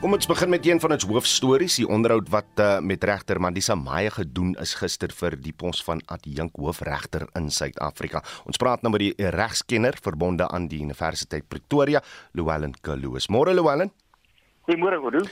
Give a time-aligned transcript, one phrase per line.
[0.00, 3.74] Kom ons begin met een van ons hoofstories, die onderhoud wat uh, met regter Mandisa
[3.76, 8.22] Meyer gedoen is gister vir die pos van adjunk hoofregter in Suid-Afrika.
[8.48, 12.00] Ons praat nou met die regskenner verbonde aan die Universiteit Pretoria,
[12.32, 13.28] Llewellyn Kaluus.
[13.28, 13.92] Môre Llewellyn.
[14.70, 15.24] Goeiemôre Oudo.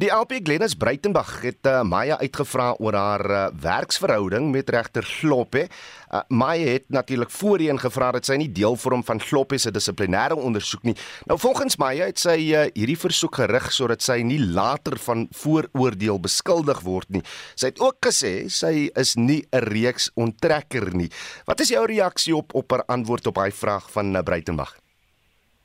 [0.00, 5.66] Die LP Glenis Breitenberg het uh, Maya uitgevra oor haar uh, werksverhouding met regter Gloppe.
[6.08, 10.36] Uh, Maya het natuurlik voorheen gevra dat sy nie deel vorm van Gloppe se dissiplinêre
[10.36, 10.96] ondersoek nie.
[11.28, 16.22] Nou volgens Maya het sy uh, hierdie versoek gerig sodat sy nie later van vooroordeel
[16.24, 17.24] beskuldig word nie.
[17.52, 21.12] Sy het ook gesê sy is nie 'n reeks onttrekker nie.
[21.44, 24.85] Wat is jou reaksie op op haar antwoord op haar vraag van uh, Breitenberg?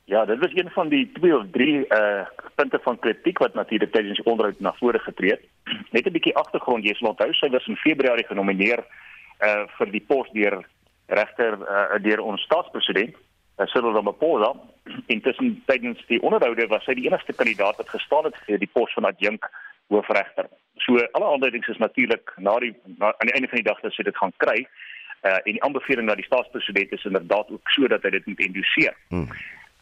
[0.04, 3.92] Ja, dit was een van die twee of drie uh punte van kritiek wat natuurlik
[3.92, 5.44] tydens die onderhoud na vore getree het.
[5.90, 8.84] Net 'n bietjie agtergrond, sal onthou sy was in Februarie genomineer
[9.40, 10.66] uh vir die pos deur
[11.06, 13.14] regter uh deur ons staatspresident,
[13.58, 14.52] uh, Cyril Ramaphosa.
[15.06, 18.92] Intussen tydens die onderhoude was sy die enigste kandidaat wat gestaan het vir die pos
[18.92, 19.50] van adjunk
[19.86, 20.46] hoofregter.
[20.76, 23.92] So alle aanduidings is natuurlik na die na, aan die einde van die dag dat
[23.92, 24.66] sy dit gaan kry.
[25.22, 28.96] Uh en die aanbeveling na die staatspresident is inderdaad ook sodat hy dit moet endorseer.
[29.08, 29.28] Hmm.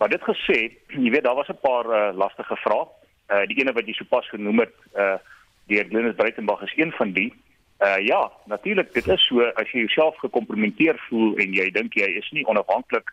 [0.01, 2.87] Maar dit gesê, jy weet daar was 'n paar uh, lastige vrae.
[3.29, 5.19] Uh die ene wat jy sopas genoem het, uh
[5.67, 7.33] deur Glenis Breitenberg is een van die.
[7.79, 12.09] Uh ja, natuurlik, dit is so as jy jouself gekomplimenteer voel en jy dink jy
[12.17, 13.13] is nie onafhanklik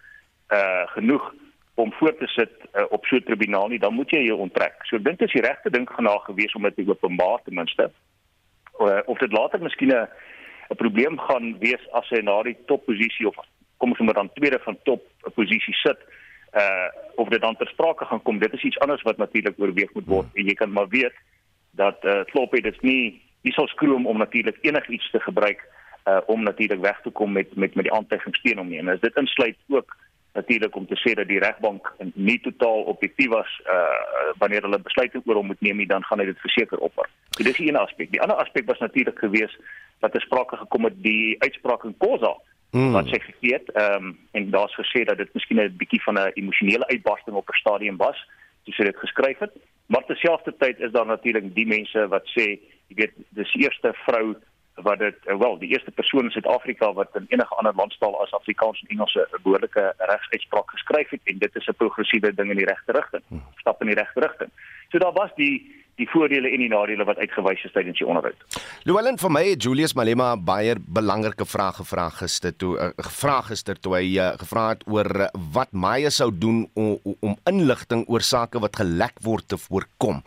[0.50, 1.34] uh genoeg
[1.76, 4.76] om voor te sit uh, op so 'n tribunaal nie, dan moet jy jou onttrek.
[4.86, 7.92] So dink dit is die regte ding genaag gewees om dit openbaar ten minste.
[8.80, 9.92] Uh, of dit later miskien
[10.70, 13.36] 'n probleem gaan wees as hy na die topposisie of
[13.78, 15.04] kom ons noem dit dan tweede van top
[15.36, 16.00] posisie sit
[17.16, 20.06] of dit dan ter sprake gaan kom dit is iets anders wat natuurlik oorweeg moet
[20.06, 20.42] word hmm.
[20.42, 21.16] en jy kan maar weet
[21.72, 25.64] dat uh Kloppie dit nie nie sal skroom om natuurlik enigiets te gebruik
[26.08, 29.04] uh om natuurlik weg te kom met met met die aantuigingsteen om nie en as
[29.06, 29.96] dit insluit ook
[30.38, 35.22] natuurlik om te sê dat die regbank nie totaal objektief was uh wanneer hulle besluite
[35.26, 37.10] oor hom moet neem nie dan gaan hy dit verseker opper.
[37.36, 38.12] So dis 'n aspek.
[38.12, 39.58] Die ander aspek was natuurlik geweest
[40.00, 42.36] dat ter sprake gekom het die uitspraak in Kosa
[42.72, 42.92] mm.
[42.92, 43.72] wat gegee het.
[43.72, 47.50] Ehm um, en daar's gesê dat dit miskien 'n bietjie van 'n emosionele uitbarsting op
[47.50, 48.18] 'n stadium was,
[48.64, 49.54] soos sy dit geskryf het.
[49.86, 54.36] Maar terselfdertyd is daar natuurlik die mense wat sê, jy weet, dis die eerste vrou
[54.76, 58.34] wat dit uh, wel die eerste persoon in Suid-Afrika wat in enige ander landstaal as
[58.34, 62.58] Afrikaans en Engels 'n behoorlike regsuitspraak geskryf het en dit is 'n progressiewe ding in
[62.58, 63.24] die regte rigting.
[63.28, 63.44] Mm.
[63.56, 64.50] Stap in die regte rigting.
[64.90, 68.58] So daar was die die voordele en die nadele wat uitgewys is tydens die onderhoud.
[68.86, 73.80] Llewellyn vir my het Julius Malema baie belangrike vrae gevra gister toe uh, gevra gister
[73.82, 78.26] toe hy uh, gevra het oor uh, wat Maya sou doen om, om inligting oor
[78.26, 80.22] sake wat gelek word te voorkom.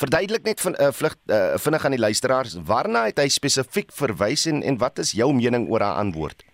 [0.00, 3.92] Verduidelik net van 'n uh, vlug uh, vinnig aan die luisteraars waarna het hy spesifiek
[3.92, 6.44] verwys en en wat is jou mening oor haar antwoord?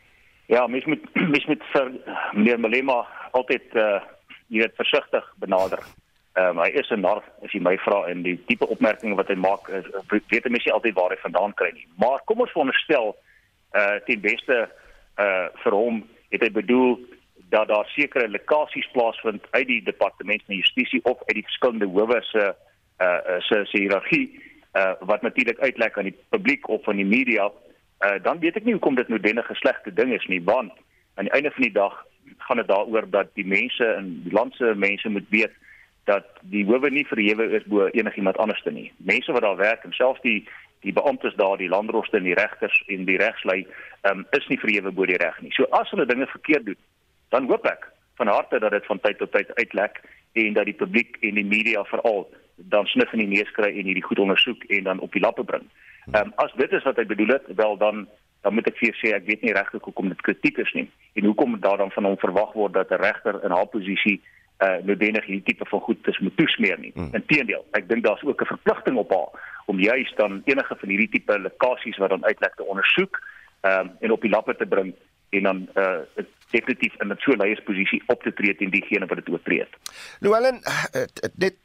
[0.47, 1.03] Ja, mens moet
[1.35, 1.91] mens moet vir
[2.33, 3.03] meneer Malema
[3.33, 3.99] altyd uh,
[4.47, 5.83] jy weet versigtig benader.
[6.41, 9.29] Ehm um, hy is 'n nar as jy my vra en die tipe opmerkings wat
[9.29, 11.87] hy maak is weet jy mens altyd waar hy vandaan kry nie.
[12.03, 13.17] Maar kom ons veronderstel
[13.73, 16.03] eh uh, die beste eh uh, vir hom
[16.33, 16.99] het hy bedoel
[17.55, 22.21] dat daar sekere lekasies plaasvind uit die departement van justisie of uit die verskillende howe
[22.33, 22.45] se
[22.99, 24.27] eh uh, se hiërargie
[24.73, 27.51] eh uh, wat natuurlik uitlek aan die publiek of aan die media.
[27.99, 30.73] Eh uh, dan weet ek nie hoekom dit noodwendig 'n slegte ding is nie, want
[31.15, 32.07] aan die einde van die dag
[32.39, 35.53] gaan dit daaroor dat die mense in die land se mense moet weet
[36.05, 38.93] dat die howe nie verhewe is bo enigiemand anders te nie.
[38.97, 40.49] Mense wat daar werk en selfs die
[40.81, 43.67] die beamptes daar, die landroste en die regters en die regslei,
[44.09, 45.53] um, is nie verhewe bo die reg nie.
[45.53, 46.79] So as hulle dinge verkeerd doen,
[47.29, 47.85] dan hoop ek
[48.17, 50.01] van harte dat dit van tyd tot tyd uitlek
[50.41, 52.25] en dat die publiek en die media veral
[52.73, 55.45] dan snif in die neus kry en hierdie goed ondersoek en dan op die lappe
[55.45, 55.69] bring.
[56.13, 58.09] Ehm um, as dit is wat hy bedoel het, wel dan
[58.41, 60.87] dan moet ek vir sê ek weet nie regtig hoekom dit kritiek is nie
[61.21, 64.21] en hoekom daar dan van hom verwag word dat 'n regter in haar posisie
[64.61, 66.91] uh noodwendig hierdie tipe van goed te moet toesmeer nie.
[66.95, 67.15] Hmm.
[67.17, 71.09] Inteendeel, ek dink daar's ook 'n verpligting op haar om juis dan enige van hierdie
[71.09, 73.23] tipe lekasies wat dan uitlek te ondersoek
[73.61, 74.95] ehm um, en op die lappe te bring
[75.31, 79.29] en dan uh definitief in 'n so leiersposisie op te tree teen diegene wat dit
[79.29, 79.67] oortree.
[80.21, 80.61] Louwelen
[81.35, 81.57] dit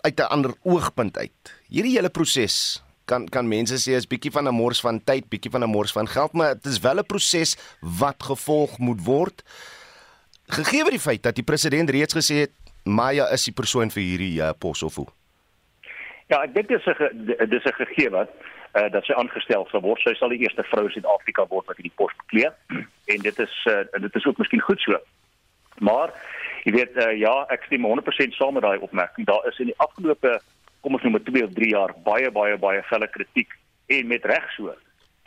[0.00, 1.62] uit 'n ander oogpunt uit.
[1.68, 5.50] Hierdie hele proses kan kan mense sê is bietjie van 'n mors van tyd, bietjie
[5.50, 9.42] van 'n mors van geld, maar dit is wel 'n proses wat gevolg moet word.
[10.50, 12.54] Gegee word die feit dat die president reeds gesê het
[12.84, 15.06] Maya is die persoon vir hierdie uh, pos of hoe.
[16.30, 18.30] Ja, ek dink dis 'n dis 'n gegee wat
[18.74, 20.00] uh, dat sy aangestel sal word.
[20.02, 22.54] Sy sal die eerste vrou in Suid-Afrika word wat hierdie pos bekleed
[23.12, 24.98] en dit is uh, dit is ook miskien goed so.
[25.78, 26.10] Maar
[26.64, 29.26] jy weet uh, ja, ek stem 100% saam met daai opmerking.
[29.26, 30.40] Daar is in die afgelope
[30.80, 33.54] kom ons noem dit 2 of 3 jaar baie baie baie felle kritiek
[33.86, 34.74] en met reg so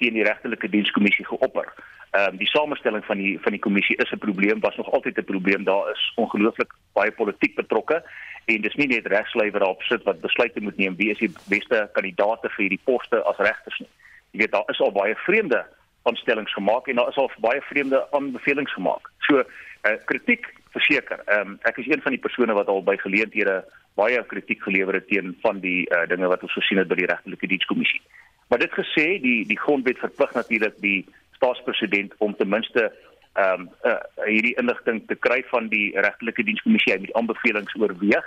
[0.01, 1.69] teen die regtelike dienskommissie geopper
[2.13, 5.17] Ehm um, die samestelling van die van die kommissie is 'n probleem, was nog altyd
[5.17, 5.63] 'n probleem.
[5.63, 8.03] Daar is ongelooflik baie politiek betrokke
[8.45, 11.89] en dis nie net regsleier daarop sit wat besluite moet neem wie is die beste
[11.93, 13.89] kandidaate vir hierdie poste as regters nie.
[14.31, 15.65] Jy weet daar is al baie vreemde
[16.03, 19.09] aanstellings gemaak en daar is al baie vreemde aanbevelings gemaak.
[19.19, 21.19] So uh, kritiek verseker.
[21.25, 23.63] Ehm um, ek is een van die persone wat al by geleenthede
[23.95, 27.09] baie kritiek gelewer het teen van die uh, dinge wat ons gesien het by die
[27.09, 28.01] regtelike dienskommissie.
[28.49, 31.05] Maar dit gesê, die die grondwet verplig natuurlik die
[31.43, 32.93] staatspresident om ten minste
[33.33, 33.97] ehm um, uh,
[34.29, 38.25] hierdie inligting te kry van die regtelike dienskommissie met aanbevelings oorweeg.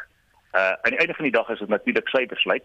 [0.52, 2.64] Uh aan die einde van die dag is dit natuurlik sy besluit.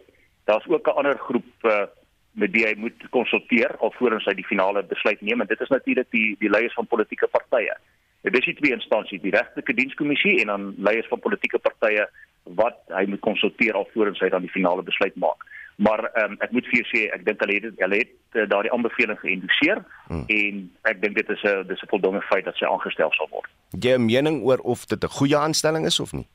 [0.49, 1.85] Daar's ook 'n ander groep uh
[2.33, 6.09] met wie hy moet konsulteer alvorens hy die finale besluit neem en dit is natuurlik
[6.11, 7.75] die die leiers van politieke partye.
[8.21, 12.07] Dit is die twee instansies, die regtelike dienskommissie en dan leiers van politieke partye
[12.43, 15.45] wat hy moet konsulteer alvorens hy dan die finale besluit maak
[15.75, 18.71] maar um, ek moet vir jou sê ek dink hulle het hulle het uh, daardie
[18.71, 20.25] aanbeveling geïndiseer hmm.
[20.27, 23.49] en ek dink dit is 'n dis 'n voldonge feit dat sy aangestel sal word.
[23.71, 26.27] Jy 'n mening oor of dit 'n goeie aanstelling is of nie?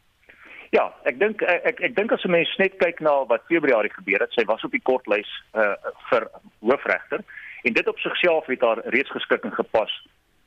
[0.70, 3.92] Ja, ek dink ek ek, ek dink as 'n mens net kyk na wat Februarie
[3.92, 5.74] gebeur het, sy was op die kortlys uh,
[6.10, 6.28] vir
[6.60, 7.20] hoofregter
[7.62, 9.92] en dit op sigself het haar reeds geskikking gepas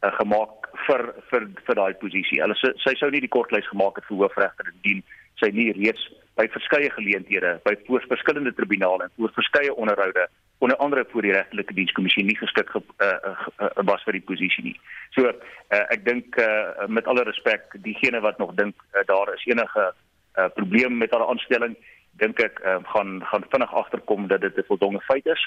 [0.04, 2.42] uh, gemaak vir vir vir daai posisie.
[2.42, 5.04] Hulle sy, sy sou nie die kortlys gemaak het vir hoofregter indien
[5.40, 6.04] sy nie reeds
[6.40, 11.32] by verskeie geleenthede by voor verskillende tribunale en voor verskeie onderhoude onder andere voor die
[11.32, 14.76] regtelike dienskommissie nie geskik ge, uh, uh, uh, was vir die posisie nie.
[15.16, 19.46] So uh, ek dink uh, met alle respek diegene wat nog dink uh, daar is
[19.48, 21.78] enige uh, probleem met haar aanstelling,
[22.20, 25.44] dink ek uh, gaan gaan vinnig agterkom dat dit 'n voldonge feit is.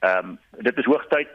[0.00, 1.30] Ehm um, dit is hoogtyd.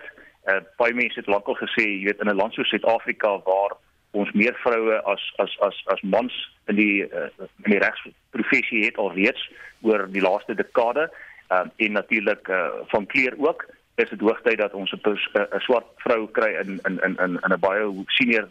[0.46, 3.78] Uh, baie mense het lankal gesê, jy weet in 'n land soos Suid-Afrika waar
[4.12, 6.34] ons meer vroue as as as as mans
[6.72, 7.30] in die uh,
[7.66, 9.44] in die regsprofessie het alreeds
[9.88, 11.10] oor die laaste dekade.
[11.52, 13.66] Um, en natuurlik uh, van kleur ook
[13.96, 17.54] is dit hoogtyd dat ons 'n uh, swart vrou kry in in in in in
[17.54, 18.48] 'n baie senior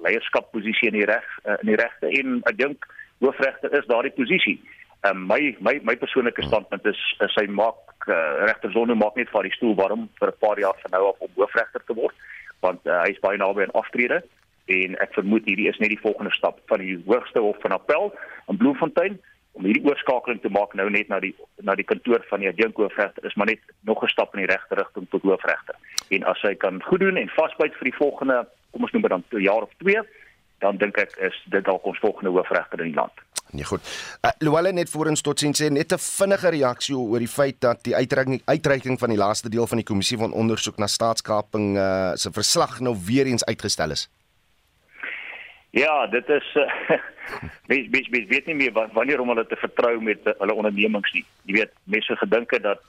[0.00, 2.06] leierskapposisie in die reg uh, in die regte.
[2.06, 2.86] En ek dink
[3.18, 4.60] hoofregter is daardie posisie.
[5.02, 9.28] Um, my my my persoonlike standpunt is, is sy maak uh, regter Zondo maak net
[9.28, 12.14] vir die stoel waarom vir 'n paar jaar van nou af om hoofregter te word
[12.60, 14.22] want uh, hy is baie naby aan aftrede
[14.66, 18.12] en ek vermoed hierdie is net die volgende stap van die hoogste hof van appel
[18.48, 19.18] in Bloemfontein
[19.54, 23.26] om hierdie oorskakeling te maak nou net na die na die kantoor van die adjunkhoofregter
[23.28, 25.76] is maar net nog 'n stap in die regte rigting tot hoofregter.
[26.10, 29.10] En as hy kan goed doen en vasbyt vir die volgende kom ons noem dit
[29.10, 30.02] dan 'n jaar of 2,
[30.58, 33.12] dan dink ek is dit dalk ons volgende hoofregter in die land.
[33.52, 33.80] Nee goed.
[34.24, 37.60] Uh, Luwale net voor ons tot sien sê net 'n vinnige reaksie oor die feit
[37.60, 41.76] dat die uitreiking uitreiking van die laaste deel van die kommissie van ondersoek na staatskaping
[41.76, 44.08] uh, se verslag nou weer eens uitgestel is.
[45.74, 46.48] Ja, dit is
[47.70, 51.12] mens mens mens weet nie meer wanneer om hulle te vertrou met uh, hulle ondernemings
[51.16, 51.24] nie.
[51.50, 52.82] Jy weet, mense gedinke dat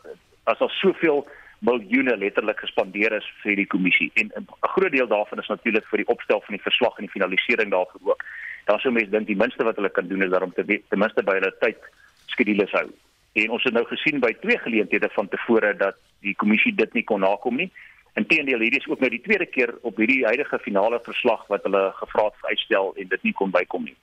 [0.44, 1.24] as al soveel
[1.66, 4.46] miljoene letterlik gespandeer is vir die kommissie en 'n
[4.76, 8.02] groot deel daarvan is natuurlik vir die opstel van die verslag en die finalisering daarvan
[8.12, 8.22] ook.
[8.66, 11.24] Daar sou mense dink die minste wat hulle kan doen is daarom te ten minste
[11.24, 11.81] by hulle tyd
[12.26, 12.90] skedules hou.
[13.34, 17.04] En ons het nou gesien by twee geleenthede van tevore dat die kommissie dit nie
[17.04, 17.72] kon nakom nie.
[18.16, 21.92] Inteendeel, hierdie is ook nou die tweede keer op hierdie huidige finale verslag wat hulle
[22.00, 23.98] gevra het vir uitstel en dit nie kon bykom nie.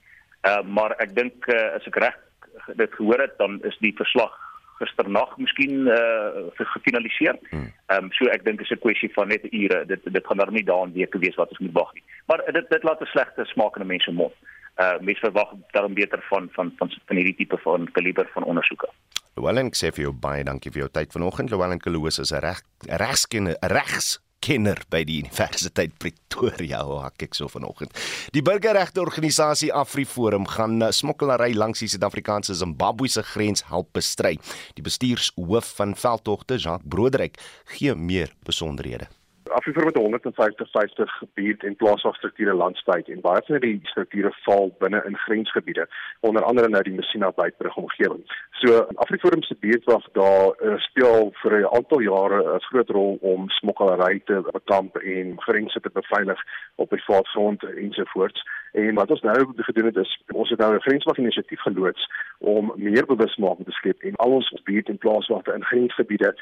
[0.45, 2.19] Uh maar ek dink uh, as ek reg
[2.77, 4.35] dit gehoor het, dan is die verslag
[4.77, 6.45] gisternag miskien uh
[6.75, 7.39] gefinaliseer.
[7.51, 9.85] Ehm um, so ek dink dit is 'n kwessie van net ure.
[9.85, 12.03] Dit dit gaan daar nie daan weke wees wat ons moet wag nie.
[12.27, 14.33] Maar dit dit laat 'n slegte smaak in 'n mens se mond.
[14.77, 18.89] Uh mense verwag daarom beter van van van van hierdie tipe van kaliber van ondersoeke.
[19.33, 21.49] Llewellyn sê vir jou baie dankie vir jou tyd vanoggend.
[21.49, 26.83] Llewellyn Kloos is 'n reg regskenner, regs kenner by die Universiteit Pretoria.
[26.83, 27.95] Hak ek so vanoggend.
[28.35, 34.37] Die burgerregte organisasie AfriForum gaan smokkelary langs die Suid-Afrikaanse Zimbabwe se grens help bestry.
[34.75, 39.07] Die bestuurshoof van veldtogte, Jacques Broderyk, gee meer besonderhede.
[39.53, 45.03] Afrika met 150 50 gebied en plaasafstrukture landstyd en baie van die strukture val binne
[45.05, 45.87] in grensgebiede
[46.19, 48.23] onder andere nou die Messina Beitbrug omgewing.
[48.61, 53.49] So Afriforum se beurtwag daar uh, speel vir 'n aantal jare 'n groot rol om
[53.49, 56.39] smokkelary te bekamp en grense te beveilig
[56.75, 58.43] op privaat grond ensovoorts.
[58.73, 62.73] En wat ons nou gedoen het is ons het nou 'n grenswag inisiatief geloods om
[62.75, 66.35] meer bewusmaking te skep en al ons buurt en plaaswagte in grensgebiede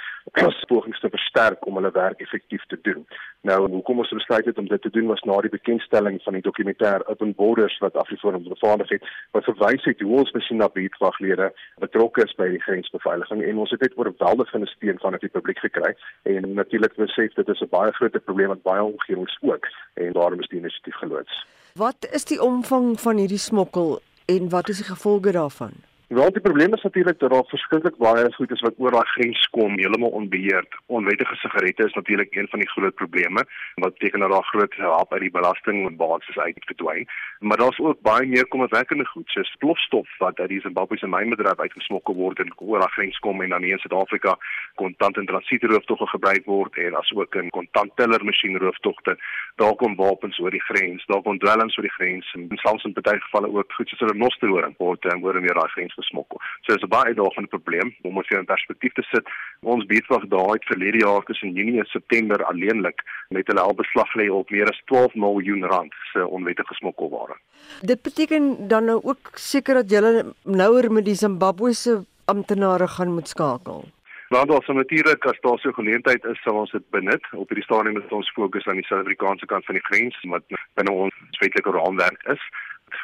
[0.67, 3.07] pogings te versterk om hulle werk effektief te doen.
[3.41, 6.41] Nou hoekom ons besluit het om dit te doen was na die bekendstelling van die
[6.41, 11.53] dokumentêr Open Borders wat Afriforum vervaardig het wat verwys het hoe ons masjien na buurtwaglede
[11.79, 15.95] betrokke is by die grensbeveiliging en ons het dit oorweldigende steun van die publiek gekry
[16.23, 20.39] en natuurlik besef dit is 'n baie groot probleem wat baie omgewings ook en daarom
[20.39, 21.45] is die inisiatief geloods.
[21.73, 25.71] Wat is die omvang van hierdie smokkel en wat is die gevolge daarvan?
[26.11, 29.45] Wel die probleem is natuurlik dat daar verskriklik baie goed is wat oor daai grens
[29.49, 30.75] kom, heeltemal onbeheerd.
[30.85, 35.13] Onwettige sigarette is natuurlik een van die groot probleme wat beteken dat daar groot help
[35.13, 37.07] uit die belastingbasis uitgedwyn.
[37.39, 42.13] Maar daar's ook baie meer kommerwekkende goed soos plofstof wat uit die Zimbabwese mynbedryf uitgesmokkel
[42.15, 44.35] word en oor daai grens kom en dan in Suid-Afrika
[44.75, 49.15] kontant en transietrooftogte gebruik word en asook in kontanteller masjienrooftogte.
[49.55, 52.99] Daar kom wapens oor die grens, daar kom dwelms oor die grens en soms in
[52.99, 56.41] baie gevalle ook goed soos 'n nosterhoring word en oor en weer daai grens gesmokkel.
[56.61, 59.25] So dis 'n baie uitdagende probleem om ons in perspektief te sit.
[59.61, 64.13] Ons beedwag daai het verlede jaar tussen Junie en September alleenlik met hulle al beslag
[64.15, 67.35] lê op meer as 12 miljoen rand se onwettige smokkelware.
[67.81, 73.27] Dit beteken dan nou ook seker dat julle nouer met die Zimbabwese amptenare gaan moet
[73.27, 73.85] skakel.
[74.31, 77.25] Want ons so natuurlik as daar so geleentheid is, sal ons dit benut.
[77.35, 80.45] Op hierdie stadium moet ons fokus aan die Suid-Afrikaanse kant van die grens wat
[80.79, 82.45] binne ons wetlike raamwerk is.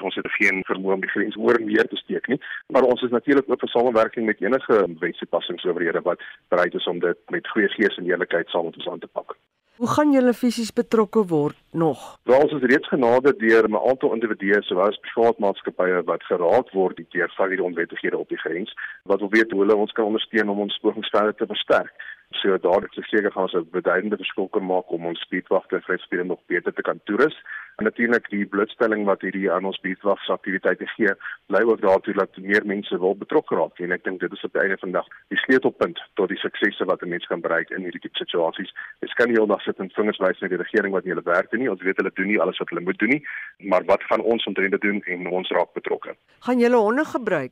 [0.02, 2.40] Ons het geen vermoë om die grens oor en weer te steek nie,
[2.74, 7.20] maar ons is natuurlik oop vir samewerking met enige wetstoepassingsowerhede wat bereid is om dit
[7.30, 9.38] met goeie gees en eerlikheid saam met ons aan te pak.
[9.78, 12.00] Hoe gaan julle fisies betrokke word nog?
[12.26, 16.72] Wel, ons is reeds genader deur 'n aantal individue sowel as private maatskappye wat geraak
[16.74, 20.06] word deur van hierdie onwettighede op die grens, wat wil weet hoe hulle ons kan
[20.06, 21.94] ondersteun om ons pogings te versterk.
[22.36, 26.24] So dadelik seker gaan ons 'n beduidende verskil kan maak om ons speedwagte en vryspiere
[26.24, 27.36] nog beter te kan toerus.
[27.78, 31.14] En natuurlik die blootstelling wat hierdie aan ons speedwagse aktiwiteite gee,
[31.48, 34.54] lei ook daartoe dat meer mense wil betrokke raak en ek dink dit is op
[34.54, 37.70] die einde van die dag die sleutelpunt tot die suksese wat 'n mens kan bereik
[37.70, 38.74] in hierdie tipe situasies.
[39.02, 41.52] Ons kan nie aldag sit en vingers wys na die regering wat nie hulle werk
[41.52, 41.72] doen nie.
[41.72, 43.24] Ons weet hulle doen nie alles wat hulle moet doen nie,
[43.58, 46.16] maar wat van ons om te doen en ons raak betrokke?
[46.40, 47.52] Gaan julle honde gebruik?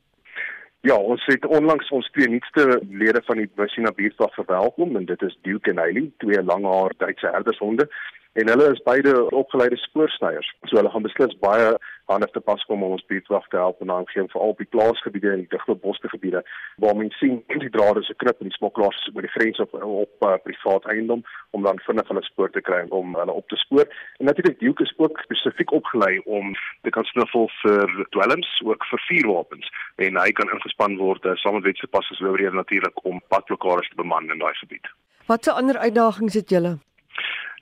[0.85, 5.21] Ja, ons het onlangs ons twee nuutste lede van die Bushina Buurtwag verwelkom en dit
[5.25, 7.87] is Duke en Hailey, twee langhaar Duitse herdershonde
[8.35, 10.47] en hulle is beide opgeleide spoorsnyers.
[10.67, 11.69] So hulle gaan beslis baie
[12.11, 14.69] handig te pas kom om ons buurtwag te help en dan geen veral op die
[14.75, 16.41] plaasgebiede en die digte bosse gebiede
[16.83, 20.27] waar mense sien die drade se knip en die smokkelaars oor die grens op op
[20.27, 21.23] uh, privaat eiendom
[21.57, 23.87] om dan vinnig hulle spoor te kry om hulle op te spoor.
[24.19, 26.51] En natuurlik die hoek is ook spesifiek opgelei om
[26.83, 29.71] te kan snuffel vir dwelms, ook vir vuurwapens
[30.07, 33.89] en hy kan ingespan word uh, saam met wetse passers oor hier natuurlik om padblokkades
[33.89, 34.91] te beman in daai gebied.
[35.25, 36.75] Watse ander uitdagings het julle?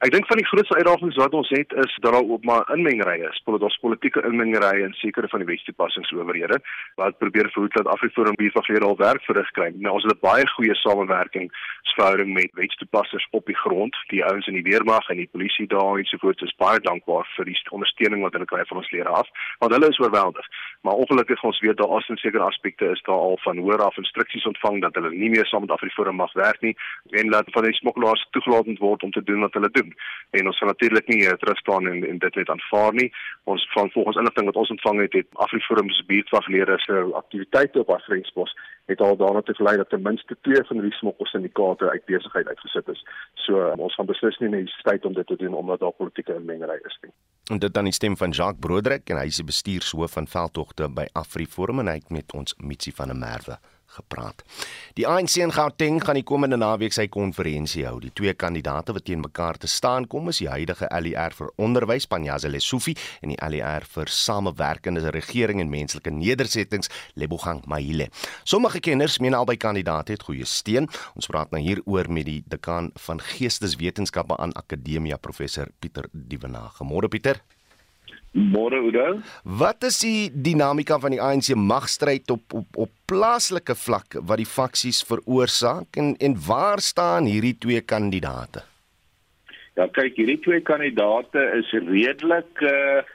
[0.03, 3.29] Ek dink van die grootste uitdagings wat ons het is dat daar ook maar inmengerye
[3.29, 3.37] is.
[3.45, 6.57] Dit ons politieke inmengerye in sekere van die wetstoepassingsowerhede
[6.99, 9.69] wat probeer verhoed dat Afriforum besigheid al werk verrig kry.
[9.75, 14.59] Nou ons het 'n baie goeie samewerkingsverhouding met wetstoepassers op die grond, die ouens in
[14.59, 16.41] die weermag en die polisie daar en so voort.
[16.41, 19.27] Ons is baie dankbaar vir die ondersteuning wat hulle kry van ons lede af,
[19.59, 20.45] want hulle is oorweldig.
[20.81, 23.97] Maar ongelukkig ons weet daar is in sekere aspekte is daar al van hoër af
[23.97, 26.75] instruksies ontvang dat hulle nie meer saam met Afriforum mag werk nie
[27.09, 29.92] en dat van die smokkelaars toegelaat word om te doen wat hulle doen
[30.29, 33.09] en ons sal natuurlik nie uh, terug staan en, en dit net aanvaar nie.
[33.43, 37.91] Ons van volgens inligting wat ons ontvang het, het Afriforum se buurtwaglede se aktiwiteite op
[37.97, 42.47] Afriensbos het al daarna te gelei dat ten minste twee van die smokkelsyndikaate uit besigheid
[42.47, 43.05] uitgesit is.
[43.33, 46.35] So um, ons gaan beslis nie net tyd om dit te doen omdat daar politieke
[46.35, 47.13] inmengery is nie.
[47.51, 50.89] En dit dan die stem van Jacques Broderick en hy is die bestuurshoof van veldtogte
[50.89, 53.59] by Afriforum en hy het met ons Mitsi van der Merwe
[53.97, 54.43] gepraat.
[54.97, 57.99] Die ANC in Gauteng gaan die komende naweek sy konferensie hou.
[58.03, 62.07] Die twee kandidaate wat teen mekaar te staan kom is die huidige LER vir onderwys
[62.09, 68.09] Panyaza Lesufi en die LER vir samewerkende regering en menslike nedersettings Lebogang Mahile.
[68.43, 70.89] Sommige kenners meen albei kandidaate het goeie steun.
[71.15, 76.83] Ons praat nou hieroor met die dekaan van Geesteswetenskappe aan Akademia professor Pieter Dievenage.
[76.83, 77.41] Môre Pieter.
[78.33, 79.21] Môre Oudo.
[79.45, 84.49] Wat is die dinamika van die ANC magstryd op op op plaaslike vlak wat die
[84.49, 88.65] faksies veroorsaak en en waar staan hierdie twee kandidate?
[89.77, 93.05] Ja, kyk, hierdie twee kandidate is redelik uh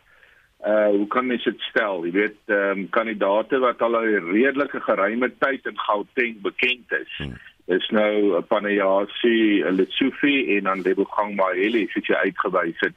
[0.67, 2.07] uh hoe kan mens dit stel?
[2.07, 7.13] Jy weet, ehm um, kandidate wat al 'n redelike geruime tyd in Gauteng bekend is.
[7.19, 7.35] Hmm.
[7.67, 12.95] Is nou Panayasi Letsufi en dan Lebogang Maheli, soos jy uitgewys het.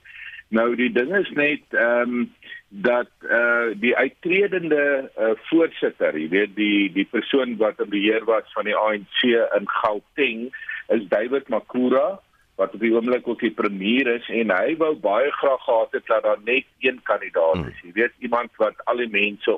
[0.52, 2.34] Nou die ding is net ehm um,
[2.70, 8.24] dat eh uh, die uittredende uh, voorsitter, jy weet die die persoon wat in beheer
[8.28, 10.52] was van die ANC in Gauteng
[10.88, 12.20] is David Makura
[12.60, 16.08] wat op die oomblik ook die premier is en hy wou baie graag gehad het
[16.08, 17.80] dat daar net een kandidaat is.
[17.80, 17.88] Hmm.
[17.88, 19.58] Jy weet iemand wat al die mense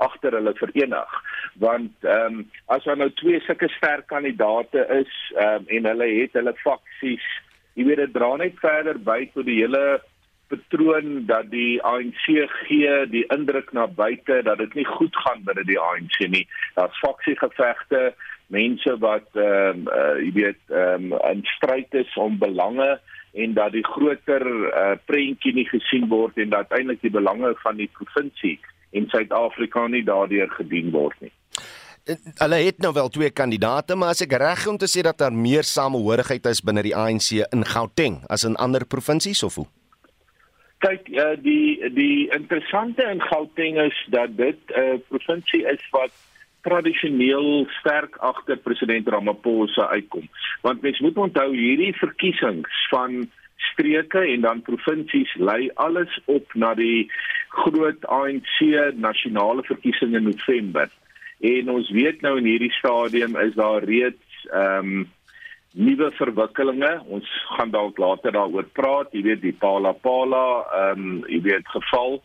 [0.00, 1.18] agter hulle verenig
[1.62, 6.08] want ehm um, as daar nou twee sulke sterk kandidaate is ehm um, en hulle
[6.20, 7.26] het hulle faksies
[7.74, 10.00] jy weet dit dra net verder by tot die hele
[10.50, 12.26] patroon dat die ANC
[12.64, 16.46] gee die indruk na buite dat dit nie goed gaan binne die ANC nie.
[16.74, 18.10] Daar's faksiegevegte,
[18.50, 22.90] mense wat ehm um, uh, jy weet ehm um, in stryd is om belange
[23.32, 27.78] en dat die groter uh, prentjie nie gesien word en dat eintlik die belange van
[27.78, 28.58] die provinsie
[28.90, 31.32] en Suid-Afrika nie daardeur gedien word nie.
[32.42, 35.34] hulle het nou wel twee kandidate, maar as ek reg om te sê dat daar
[35.34, 39.68] meer samehorigheid is binne die ANC in Gauteng as in ander provinsies of hoe?
[40.80, 46.12] Kyk, uh, die die interessante in Gauteng is dat dit 'n uh, provinsie is wat
[46.64, 50.28] tradisioneel sterk agter president Ramaphosa uitkom.
[50.62, 56.74] Want mens moet onthou hierdie verkiesings van streke en dan provinsies lei alles op na
[56.74, 57.10] die
[57.48, 58.60] groot ANC
[58.94, 60.88] nasionale verkiesing in November.
[61.40, 65.08] En ons weet nou in hierdie stadium is daar reeds ehm um,
[65.72, 66.92] nuwe verwikkelinge.
[67.06, 69.12] Ons gaan dalk later daaroor praat.
[69.14, 70.44] Jy weet die Pala Pala
[70.82, 72.20] ehm um, jy weet geval.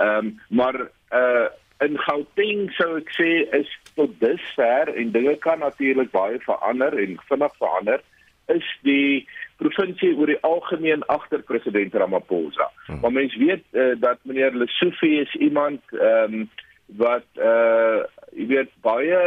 [0.00, 0.80] Ehm um, maar
[1.12, 1.46] uh
[1.84, 7.18] in Gauteng sou ek sê is tot dusver en dinge kan natuurlik baie verander en
[7.28, 8.00] vinnig verander
[8.48, 9.26] is die
[9.60, 12.70] provinsie oor die algemeen agter president Ramaphosa.
[12.86, 13.00] Hmm.
[13.02, 16.48] Maar mens weet uh, dat meneer Lesofie is iemand ehm um,
[16.86, 18.04] wat uh
[18.36, 19.18] jy weet baie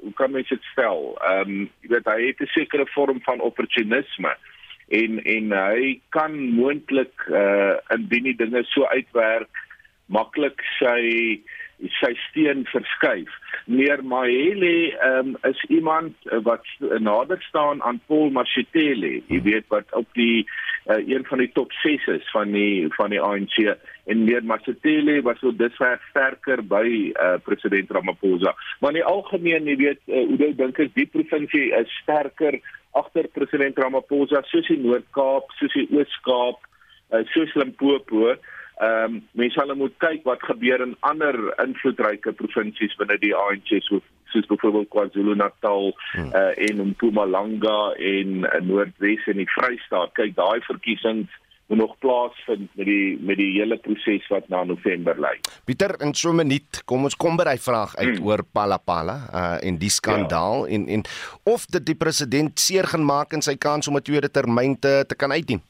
[0.00, 1.12] hoe kan mens dit stel?
[1.20, 4.34] Ehm um, jy weet hy het 'n sekere vorm van opportunisme
[4.88, 9.50] en en hy kan moontlik uh indien die dinge so uitwerk
[10.06, 11.42] maklik sy
[12.00, 13.30] sy steen verskuif.
[13.66, 16.14] Meneer Mahele um, is iemand
[16.46, 16.66] wat
[16.98, 20.46] nader staan aan Paul Mashatile, jy weet wat op die
[20.86, 23.58] uh, een van die top 6 is van die van die ANC
[24.04, 28.54] en meneer Mashatile was so disver sterker by uh, president Ramaphosa.
[28.80, 32.58] Maar in die algemeen, jy weet, uh, hoe dink ek die provinsie is sterker
[32.98, 36.66] agter president Ramaphosa soos die Noord-Kaap, soos die Oos-Kaap,
[37.12, 38.34] uh, soos Limpopo.
[38.82, 43.76] Ehm um, mense sal moet kyk wat gebeur in ander invloedryke provinsies binne die ANC
[43.84, 44.00] so
[44.32, 46.30] soos byvoorbeeld KwaZulu-Natal hmm.
[46.32, 50.14] uh, en Mpumalanga en uh, Noordwes en die Vrystaat.
[50.16, 55.16] Kyk, daai verkiesings moet nog plaasvind met die met die hele proses wat na November
[55.16, 55.40] lê.
[55.64, 58.26] Pieter, in so 'n minuut, kom ons kom by daai vraag uit hmm.
[58.26, 60.74] oor Palapala uh en die skandaal ja.
[60.74, 61.02] en en
[61.42, 65.04] of dit die president seer gaan maak in sy kans om 'n tweede termyn te
[65.08, 65.62] te kan uitdien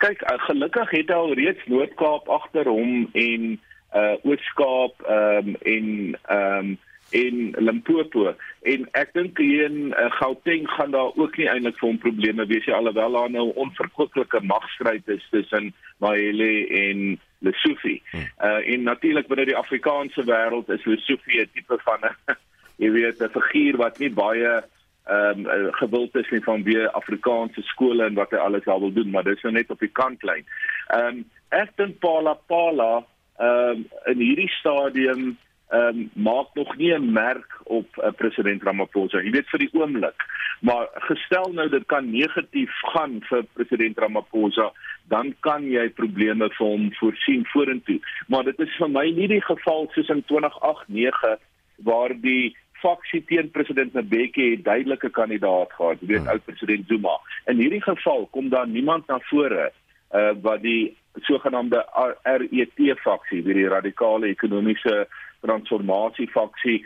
[0.00, 3.58] kyk uh, gelukkig het hy al reeds Noord-Kaap agter hom en
[3.90, 5.86] uh Oos-Kaap um, en
[6.30, 6.68] um,
[7.10, 11.88] en Limpopo en ek dink hier in uh, Gauteng gaan daar ook nie eintlik vir
[11.88, 18.02] hom probleme wees nie alhoewel daar nou onverkwikkelike magstryd is tussen Mahele en Lesofie.
[18.12, 18.26] Hmm.
[18.44, 22.36] Uh en natuurlik binne die Afrikaanse wêreld is Lesofie 'n tipe van 'n
[22.82, 24.62] jy weet 'n figuur wat nie baie
[25.10, 28.92] ehm um, gewild is nie van weer Afrikaanse skole en wat hy alles al wil
[28.92, 30.44] doen, maar dis nou net op die kantlyn.
[30.88, 33.04] Ehm um, ek dink Pala Pala
[33.38, 35.38] ehm um, in hierdie stadium
[35.70, 39.20] ehm um, maak nog nie 'n merk op uh, president Ramaphosa.
[39.22, 40.24] Jy weet vir die oomblik.
[40.60, 44.72] Maar gestel nou dit kan negatief gaan vir president Ramaphosa,
[45.08, 48.00] dan kan jy probleme vir hom voorsien vorentoe.
[48.28, 51.38] Maar dit is vir my nie die geval soos in 2008-9
[51.76, 56.28] waar die faksie teen president Mbeki het duidelike kandidaat gehad, weet hmm.
[56.28, 57.18] oud president Zuma.
[57.46, 59.70] In hierdie geval kom daar niemand na vore
[60.10, 61.84] uh wat die sogenaamde
[62.22, 65.06] RET faksie, die radikale ekonomiese
[65.46, 66.80] transformasie faksie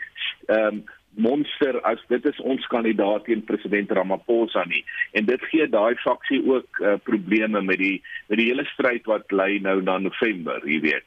[0.49, 4.81] ehm um, monster as dit is ons kandidaat teen president Ramaphosa nie
[5.15, 9.31] en dit gee daai faksie ook uh, probleme met die met die hele stryd wat
[9.31, 11.07] lê nou na November, jy weet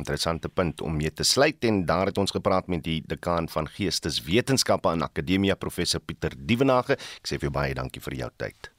[0.00, 3.68] interessante punt om mee te sluit en daar het ons gepraat met die dekaan van
[3.68, 6.96] Geesteswetenskappe aan Akademia professor Pieter Dievenage.
[7.20, 8.70] Ek sê vir jou baie dankie vir jou tyd.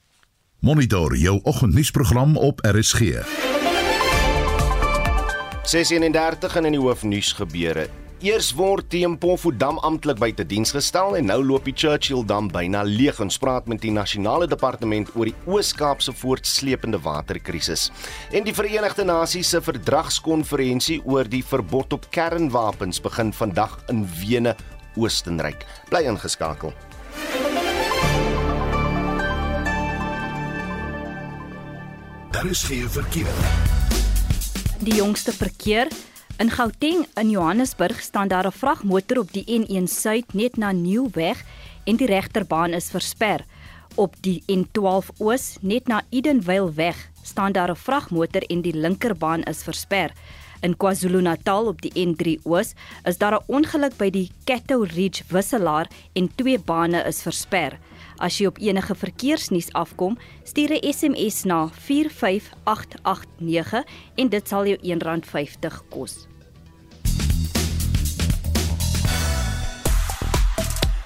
[0.62, 3.21] Monitor jou oggendnuusprogram op RSG.
[5.71, 7.88] 6:31 in die hoofnuus gebeure.
[8.22, 12.52] Eers word die Mpofu dam amptelik buite diens gestel en nou loop die Churchill dam
[12.54, 17.88] byna leeg en spraak met die nasionale departement oor die Oos-Kaapse voortsleepende waterkrisis.
[18.30, 24.54] En die Verenigde Nasies se verdragskonferensie oor die verbod op kernwapens begin vandag in Wene,
[25.02, 25.66] Oostenryk.
[25.90, 26.78] Bly ingeskakel.
[32.38, 33.34] Daar is geen verkeer.
[34.86, 35.90] Die jongste verkeer
[36.42, 41.44] In Gauteng in Johannesburg staan daar 'n vragmotor op die N1 Suid net na Nieuwweg
[41.84, 43.46] en die regterbaan is versper.
[43.96, 49.44] Op die N12 Oos net na Edenvale weg staan daar 'n vragmotor en die linkerbaan
[49.44, 50.12] is versper.
[50.62, 52.74] In KwaZulu-Natal op die N3 Oos
[53.04, 57.80] is daar 'n ongeluk by die Catto Ridge wisselaar en twee bane is versper.
[58.18, 63.84] As jy op enige verkeersnuus afkom, stuur 'n SMS na 45889
[64.16, 66.31] en dit sal jou R1.50 kos.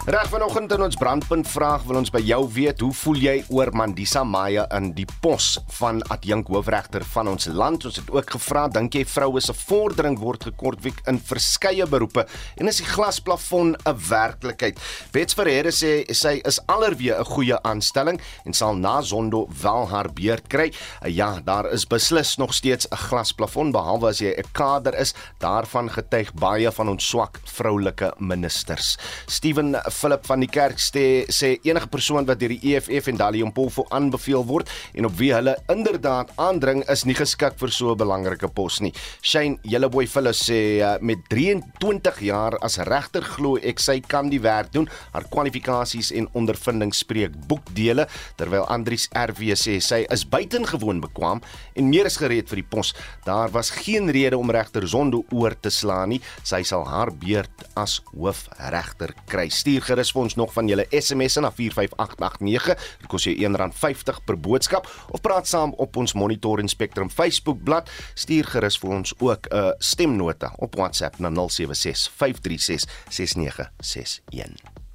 [0.05, 3.71] Reg vanoggend in ons brandpunt vraag wil ons by jou weet, hoe voel jy oor
[3.73, 7.87] Mandisa Maya in die pos van adjunk hoofregter van ons land?
[7.89, 12.27] Ons het ook gevra, dink jy vroue se vordering word gekortwiek in verskeie beroepe
[12.61, 14.77] en is die glasplafon 'n werklikheid?
[15.11, 20.13] Bets Ferreira sê sy is alreeds 'n goeie aanstelling en sal na Zondo wel haar
[20.13, 20.71] beurt kry.
[21.07, 25.15] Ja, daar is beslis nog steeds 'n glasplafon behalwe as jy 'n kader is.
[25.39, 28.97] Daarvan getuig baie van ons swak vroulike ministers.
[29.25, 33.43] Steven Philip van die kerk sê sê enige persoon wat deur die EFF en Dali
[33.47, 37.97] Mpofo aanbeveel word en op wie hulle inderdaad aandring is nie geskik vir so 'n
[37.97, 38.91] belangrike pos nie.
[39.21, 44.41] Shane Yellowboy Phillips sê uh, met 23 jaar as regter glo ek sy kan die
[44.41, 44.89] werk doen.
[45.13, 51.41] Haar kwalifikasies en ondervinding spreek boekdele terwyl Andries RW sê sy is buitengewoon bekwam
[51.75, 52.93] en meer as gereed vir die pos.
[53.25, 56.21] Daar was geen rede om regter Zondo oor te slaan nie.
[56.43, 59.47] Sy sal haar beurt as hoofregter kry.
[59.49, 62.75] Stuur gerus vir ons nog van julle SMS'e na 45889.
[63.01, 67.63] Dit kos jou R1.50 per boodskap of praat saam op ons Monitor en Spectrum Facebook
[67.63, 67.91] bladsy.
[68.15, 74.85] Stuur gerus vir ons ook 'n uh, stemnota op WhatsApp na 076 536 6961.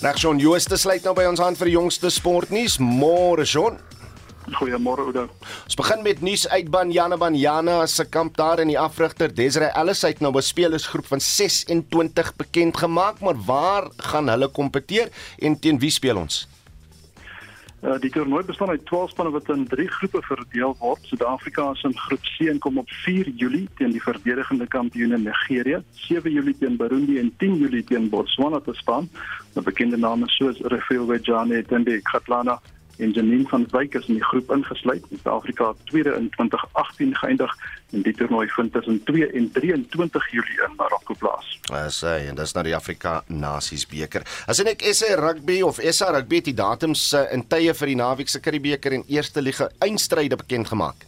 [0.00, 2.76] Regsjon Jooste sluit nou by ons aan vir die jongste sportnuus.
[2.78, 3.78] Môre, Jon.
[4.54, 5.28] Goeiemôre Oudo.
[5.64, 10.02] Ons begin met nuus uit Banyana Banyana se kamp daar in die afrigter Desiree Ellis
[10.02, 15.78] het nou 'n spelersgroep van 26 bekend gemaak, maar waar gaan hulle kompeteer en teen
[15.78, 16.46] wie speel ons?
[17.82, 20.98] Uh, die toernooi bestaan uit 12 spanne wat in 3 groepe verdeel word.
[21.02, 25.82] Suid-Afrika is in groep C en kom op 4 Julie teen die verdedigende kampioene Nigerië,
[25.92, 29.08] 7 Julie teen Burundi en 10 Julie teen Botswana te staan.
[29.54, 32.60] 'n Bekende name soos Rafael Wejane, Tembe Kgatlana
[32.96, 35.04] en Janine van Wyk is in die groep ingesluit.
[35.10, 37.56] Suid-Afrika het tweede in 2018 geëindig
[37.92, 41.50] en die toernooi vind tussen 2 en 23 Julie in Marokko plaas.
[41.72, 44.24] As hy en dis na die Afrika Nasies beker.
[44.46, 48.00] As ek SA rugby of SA rugby het die datums uh, in tye vir die
[48.00, 51.06] naweek se Karibeker en eerste liga eindstryde bekend gemaak.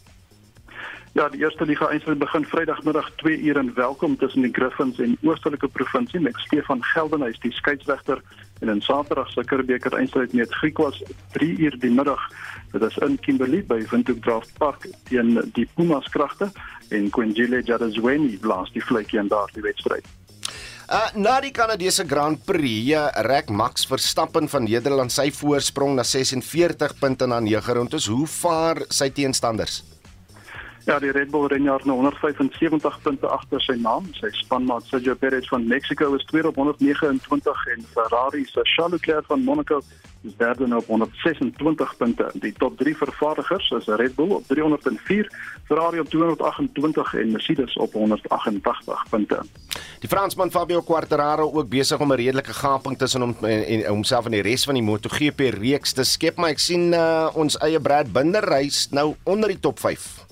[1.17, 5.17] Ja, die eerste liga eindstryd begin Vrydagmiddag 2 uur in Welkom tussen die Griffins en
[5.25, 8.21] Oostelike Provinsie met Stefan Geldenhuys die skeieregter
[8.59, 11.01] en in Saterdag se Karibeker eindstryd met Griekwas
[11.37, 12.21] 3 uur die middag.
[12.71, 16.51] Dit is in Kimberley by Windhoek Draft Park teen die Pumas kragte
[16.89, 20.07] en Quinjile Jadazweni blaas die vletjie in daardie wedstryd.
[20.89, 26.05] Uh, na die Kanadese Grand Prix, ja, rek Max Verstappen van Nederland sy voorsprong na
[26.07, 28.09] 46 punte na 9 rondes.
[28.09, 29.83] Hoe vaar sy teenstanders?
[30.89, 34.07] Ja, die Red Bull renjaer nou 175 punte agter sy naam.
[34.17, 39.27] Sy spanmaat Sergio Perez van Mexico is tweede op 129 en Ferrari se Charles Leclerc
[39.29, 39.83] van Monaco
[40.25, 42.31] is derde nou op 126 punte.
[42.41, 45.29] Die top 3 vervaardigers is Red Bull op 304,
[45.67, 49.39] Ferrari op 228 en Mercedes op 188 punte.
[49.99, 54.25] Die Fransman Fabio Quartararo ook besig om 'n redelike gaping tussen hom en, en homself
[54.25, 57.79] en die res van die MotoGP reeks te skep, maar ek sien uh, ons eie
[57.79, 60.28] Brad Binder reis nou onder die top 5.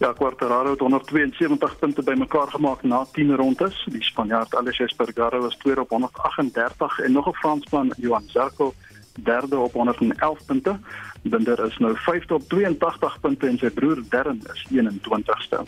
[0.00, 3.82] Ja, Quartararo het 172 punte bymekaar gemaak na 10 rondes.
[3.92, 8.72] Die Spanjaard Aleix Espargaro was tweede op 138 en nog 'n Fransman, Johan Zarco,
[9.12, 10.78] derde op 111 punte.
[11.22, 15.64] Binder is nou vyfde op 82 punte en sy broer Darren is 21ste.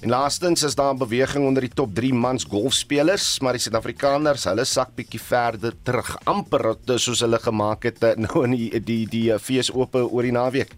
[0.00, 4.44] En laastens is daar 'n beweging onder die top 3 mans golfspelers, maar die Suid-Afrikaners,
[4.44, 9.06] hulle sak bietjie verder terug, amper soos hulle gemaak het eh, nou in die die
[9.06, 10.76] die fees oop oor die naweek.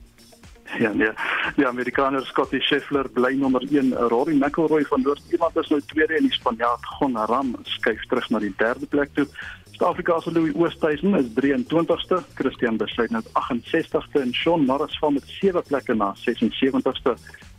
[0.85, 1.11] Ja nee.
[1.57, 3.92] Die Amerikaner Scottie Scheffler bly nommer 1.
[3.92, 8.38] Rory McIlroy van Noord-Ierland is nou tweede en die Spanjaard Gon Ram skuif terug na
[8.38, 9.26] die derde plek toe.
[9.70, 15.26] Suid-Afrika se Louis Oosthuizen is 23ste, Christian Besuit net 68ste en Shaun Norris val met
[15.26, 17.14] 7 plekke na 76ste.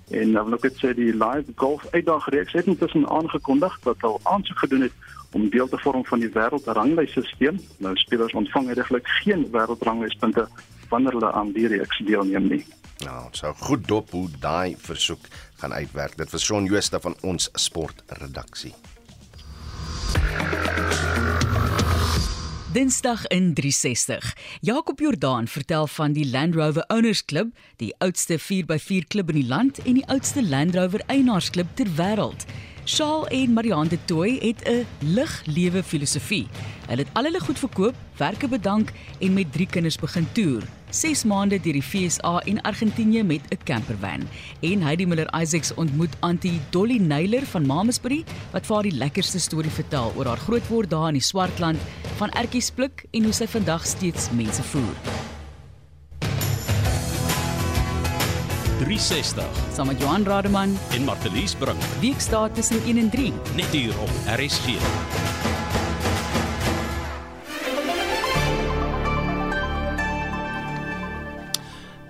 [0.09, 4.59] En nou loop dit sê die live golf uitdagreeks het intussen aangekondig dat hulle aansoek
[4.65, 4.93] gedoen het
[5.31, 7.61] om deel te vorm van die wêreldranglysstelsel.
[7.77, 10.47] Nou spelers ontvang eintlik geen wêreldranglyspunte
[10.89, 12.65] wanneer hulle aan die reeks deelneem nie.
[13.05, 15.27] Nou, so goed dop hoe daai versoek
[15.61, 16.17] gaan uitwerk.
[16.17, 18.73] Dit was Shaun Jooste van ons sportredaksie.
[22.73, 24.35] Dinsdag in 360.
[24.61, 29.47] Jakob Jordaan vertel van die Land Rover Owners Club, die oudste 4x4 klub in die
[29.47, 32.45] land en die oudste Land Rover eienaarsklub ter wêreld.
[32.85, 36.47] Shaal en Marianne de Tooi het 'n lig lewe filosofie.
[36.87, 40.63] Hulle het al hulle goed verkoop, werke bedank en met drie kinders begin toer.
[40.89, 44.27] 6 maande deur die FSA en Argentinië met 'n campervan.
[44.59, 49.39] En Heidi Miller Isaacs ontmoet Auntie Dolly Nailer van Mamasbury wat vir haar die lekkerste
[49.39, 51.77] storie vertel oor haar grootword daar in die Swartland
[52.17, 54.95] van ertjies pluk en hoe sy vandag steeds mense voer.
[58.79, 61.81] 360 saam met Johan Rademan en Martelies Brink.
[61.99, 65.68] Weekdae tussen 1 en 3 net hier op RSG.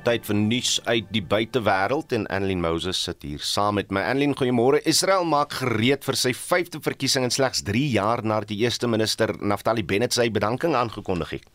[0.09, 4.01] Tyd vir nuus uit die buitewêreld en Annelien Moses sit hier saam met my.
[4.09, 4.79] Annelien, goeiemôre.
[4.89, 9.35] Israel maak gereed vir sy 5de verkiesing in slegs 3 jaar nadat die eerste minister
[9.37, 11.45] Naftali Bennett sy bedanking aangekondig het.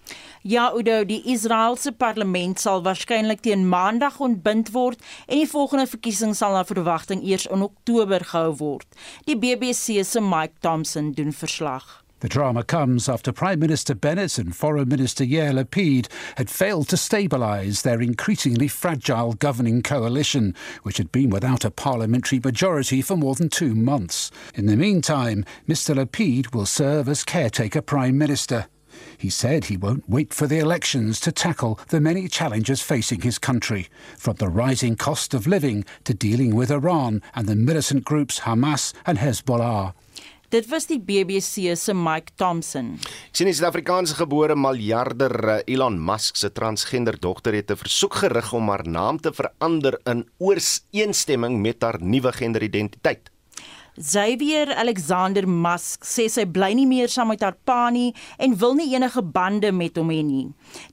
[0.47, 6.37] Ja, Udo, die Israeliese parlement sal waarskynlik teen Maandag ontbind word en die volgende verkiesing
[6.39, 8.87] sal na verwagting eers in Oktober gehou word.
[9.27, 12.04] Die BBC se Mike Thompson doen verslag.
[12.25, 16.09] The drama comes after Prime Minister Bennett and Foreign Minister Yair Lapid
[16.39, 22.41] had failed to stabilise their increasingly fragile governing coalition, which had been without a parliamentary
[22.43, 24.31] majority for more than two months.
[24.55, 28.69] In the meantime, Mr Lapid will serve as caretaker Prime Minister.
[29.19, 33.39] He said he won't wait for the elections to tackle the many challenges facing his
[33.39, 38.41] country, from the rising cost of living to dealing with Iran and the militant groups
[38.41, 39.93] Hamas and Hezbollah.
[40.55, 42.93] Dit was die BBC se Mike Thompson.
[43.35, 48.53] Sien die Suid-Afrikaanse gebore miljarder eh, Elon Musk se transgender dogter het 'n versoek gerig
[48.53, 53.34] om haar naam te verander in ooreenstemming met haar nuwe genderidentiteit.
[53.95, 58.09] Xavier Alexander Musk sê sy bly nie meer saam met haar pa nie
[58.43, 60.49] en wil nie enige bande met hom hê nie.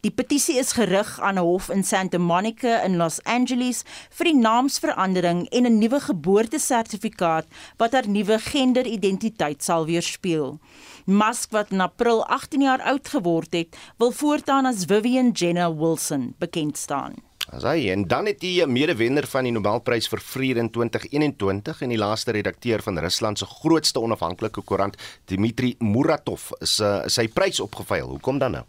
[0.06, 4.38] Die petisie is gerig aan 'n hof in Santa Monica in Los Angeles vir die
[4.38, 7.48] naamsverandering en 'n nuwe geboortesertifikaat
[7.80, 10.60] wat haar nuwe genderidentiteit sal weerspieël.
[11.06, 16.36] Musk wat in April 18 jaar oud geword het, wil voortaan as Vivian Jenner Wilson
[16.38, 17.31] bekend staan.
[17.50, 21.94] As hy en dan het die medewenner van die Nobelprys vir vrede in 2021 en
[21.94, 28.14] die laaste redakteur van Rusland se grootste onafhanklike koerant Dmitri Muratov se sy prys opgeveil.
[28.14, 28.66] Hoekom dan nou?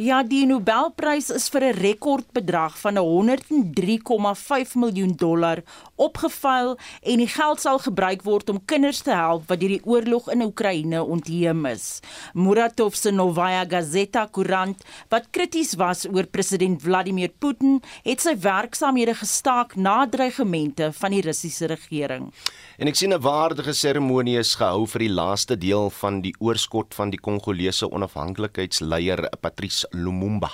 [0.00, 5.60] Ja, die Nobelprys is vir 'n rekordbedrag van 103,5 miljoen dollar
[5.96, 10.30] opgeveil en die geld sal gebruik word om kinders te help wat deur die oorlog
[10.32, 12.00] in Oekraïne ontheem is.
[12.32, 19.14] Muratov se Novaya Gazeta koerant, wat krities was oor president Vladimir Putin, het sy werksamehede
[19.14, 22.32] gestaak na dreigemente van die Russiese regering.
[22.78, 26.94] En ek sien 'n waardige seremonie is gehou vir die laaste deel van die oorskot
[26.94, 30.50] van die Kongolese onafhanklikheidsleier Patrice Lumumba.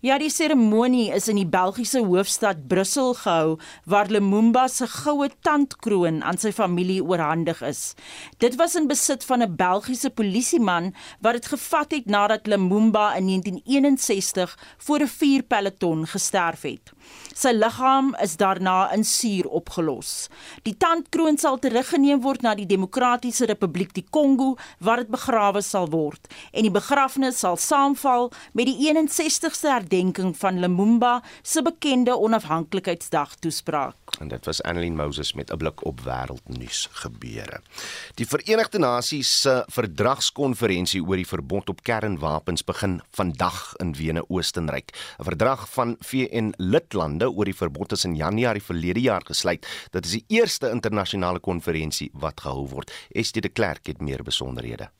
[0.00, 6.22] Ja, die seremonie is in die Belgiese hoofstad Brussel gehou waar Lumumba se goue tandkroon
[6.22, 7.94] aan sy familie oorhandig is.
[8.38, 13.26] Dit was in besit van 'n Belgiese polisieman wat dit gevat het nadat Lumumba in
[13.26, 16.92] 1961 voor 'n vuurpeloton gesterf het.
[17.34, 20.28] Sy liggaam is daarna in suur opgelos.
[20.62, 25.88] Die tandkroon sal teruggeneem word na die Demokratiese Republiek die Kongo waar dit begrawe sal
[25.90, 33.34] word en die begrafnis sal saamval met die 61ste herdenking van Lumumba se bekende onafhanklikheidsdag
[33.40, 33.94] toespraak.
[34.20, 37.60] En dit was Annelien Moses met 'n blik op wêreldnuus gebeure.
[38.14, 44.90] Die Verenigde Nasies se verdragskonferensie oor die verbod op kernwapens begin vandag in Wene, Oostenryk.
[45.18, 49.66] 'n Verdrag van VN lidlande oor die verbod is in Januarie verlede jaar gesluit.
[49.90, 52.92] Dit is die eerste internasionale konferensie wat gehou word.
[53.12, 54.90] Estie de Klerk het meer besonderhede.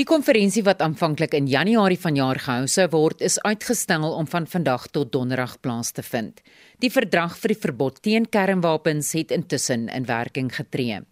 [0.00, 4.86] Die konferensie wat aanvanklik in Januarie vanjaar gehou sou word, is uitgestel om van vandag
[4.88, 6.40] tot Donderdag plaas te vind.
[6.80, 11.02] Die verdrag vir die verbod teen kernwapens het intussen in werking getree.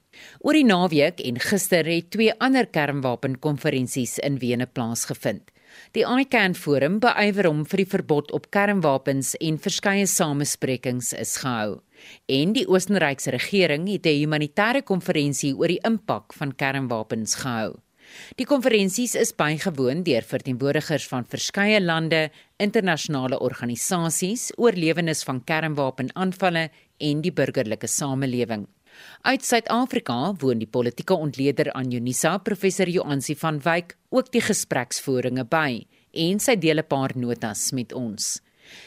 [0.41, 5.53] Oor die naweek en gister het twee ander kernwapenkonferensies in Wene plaasgevind.
[5.93, 11.83] Die ICAN Forum beywer hom vir die verbod op kernwapens en verskeie samesprekings is gehou.
[12.33, 17.77] En die Oostenrykse regering het 'n humanitêre konferensie oor die impak van kernwapens gehou.
[18.37, 26.69] Die konferensies is bygewoon deur verteenwoordigers van verskeie lande, internasionale organisasies, oorlewendes van kernwapenaanvalle
[26.99, 28.67] en die burgerlike samelewing.
[29.23, 35.47] Uit Suid-Afrika woon die politieke ontleder aan Unisa, professor Joansi van Wyk, ook die gespreksvoeringe
[35.51, 38.41] by en sy deel 'n paar notas met ons.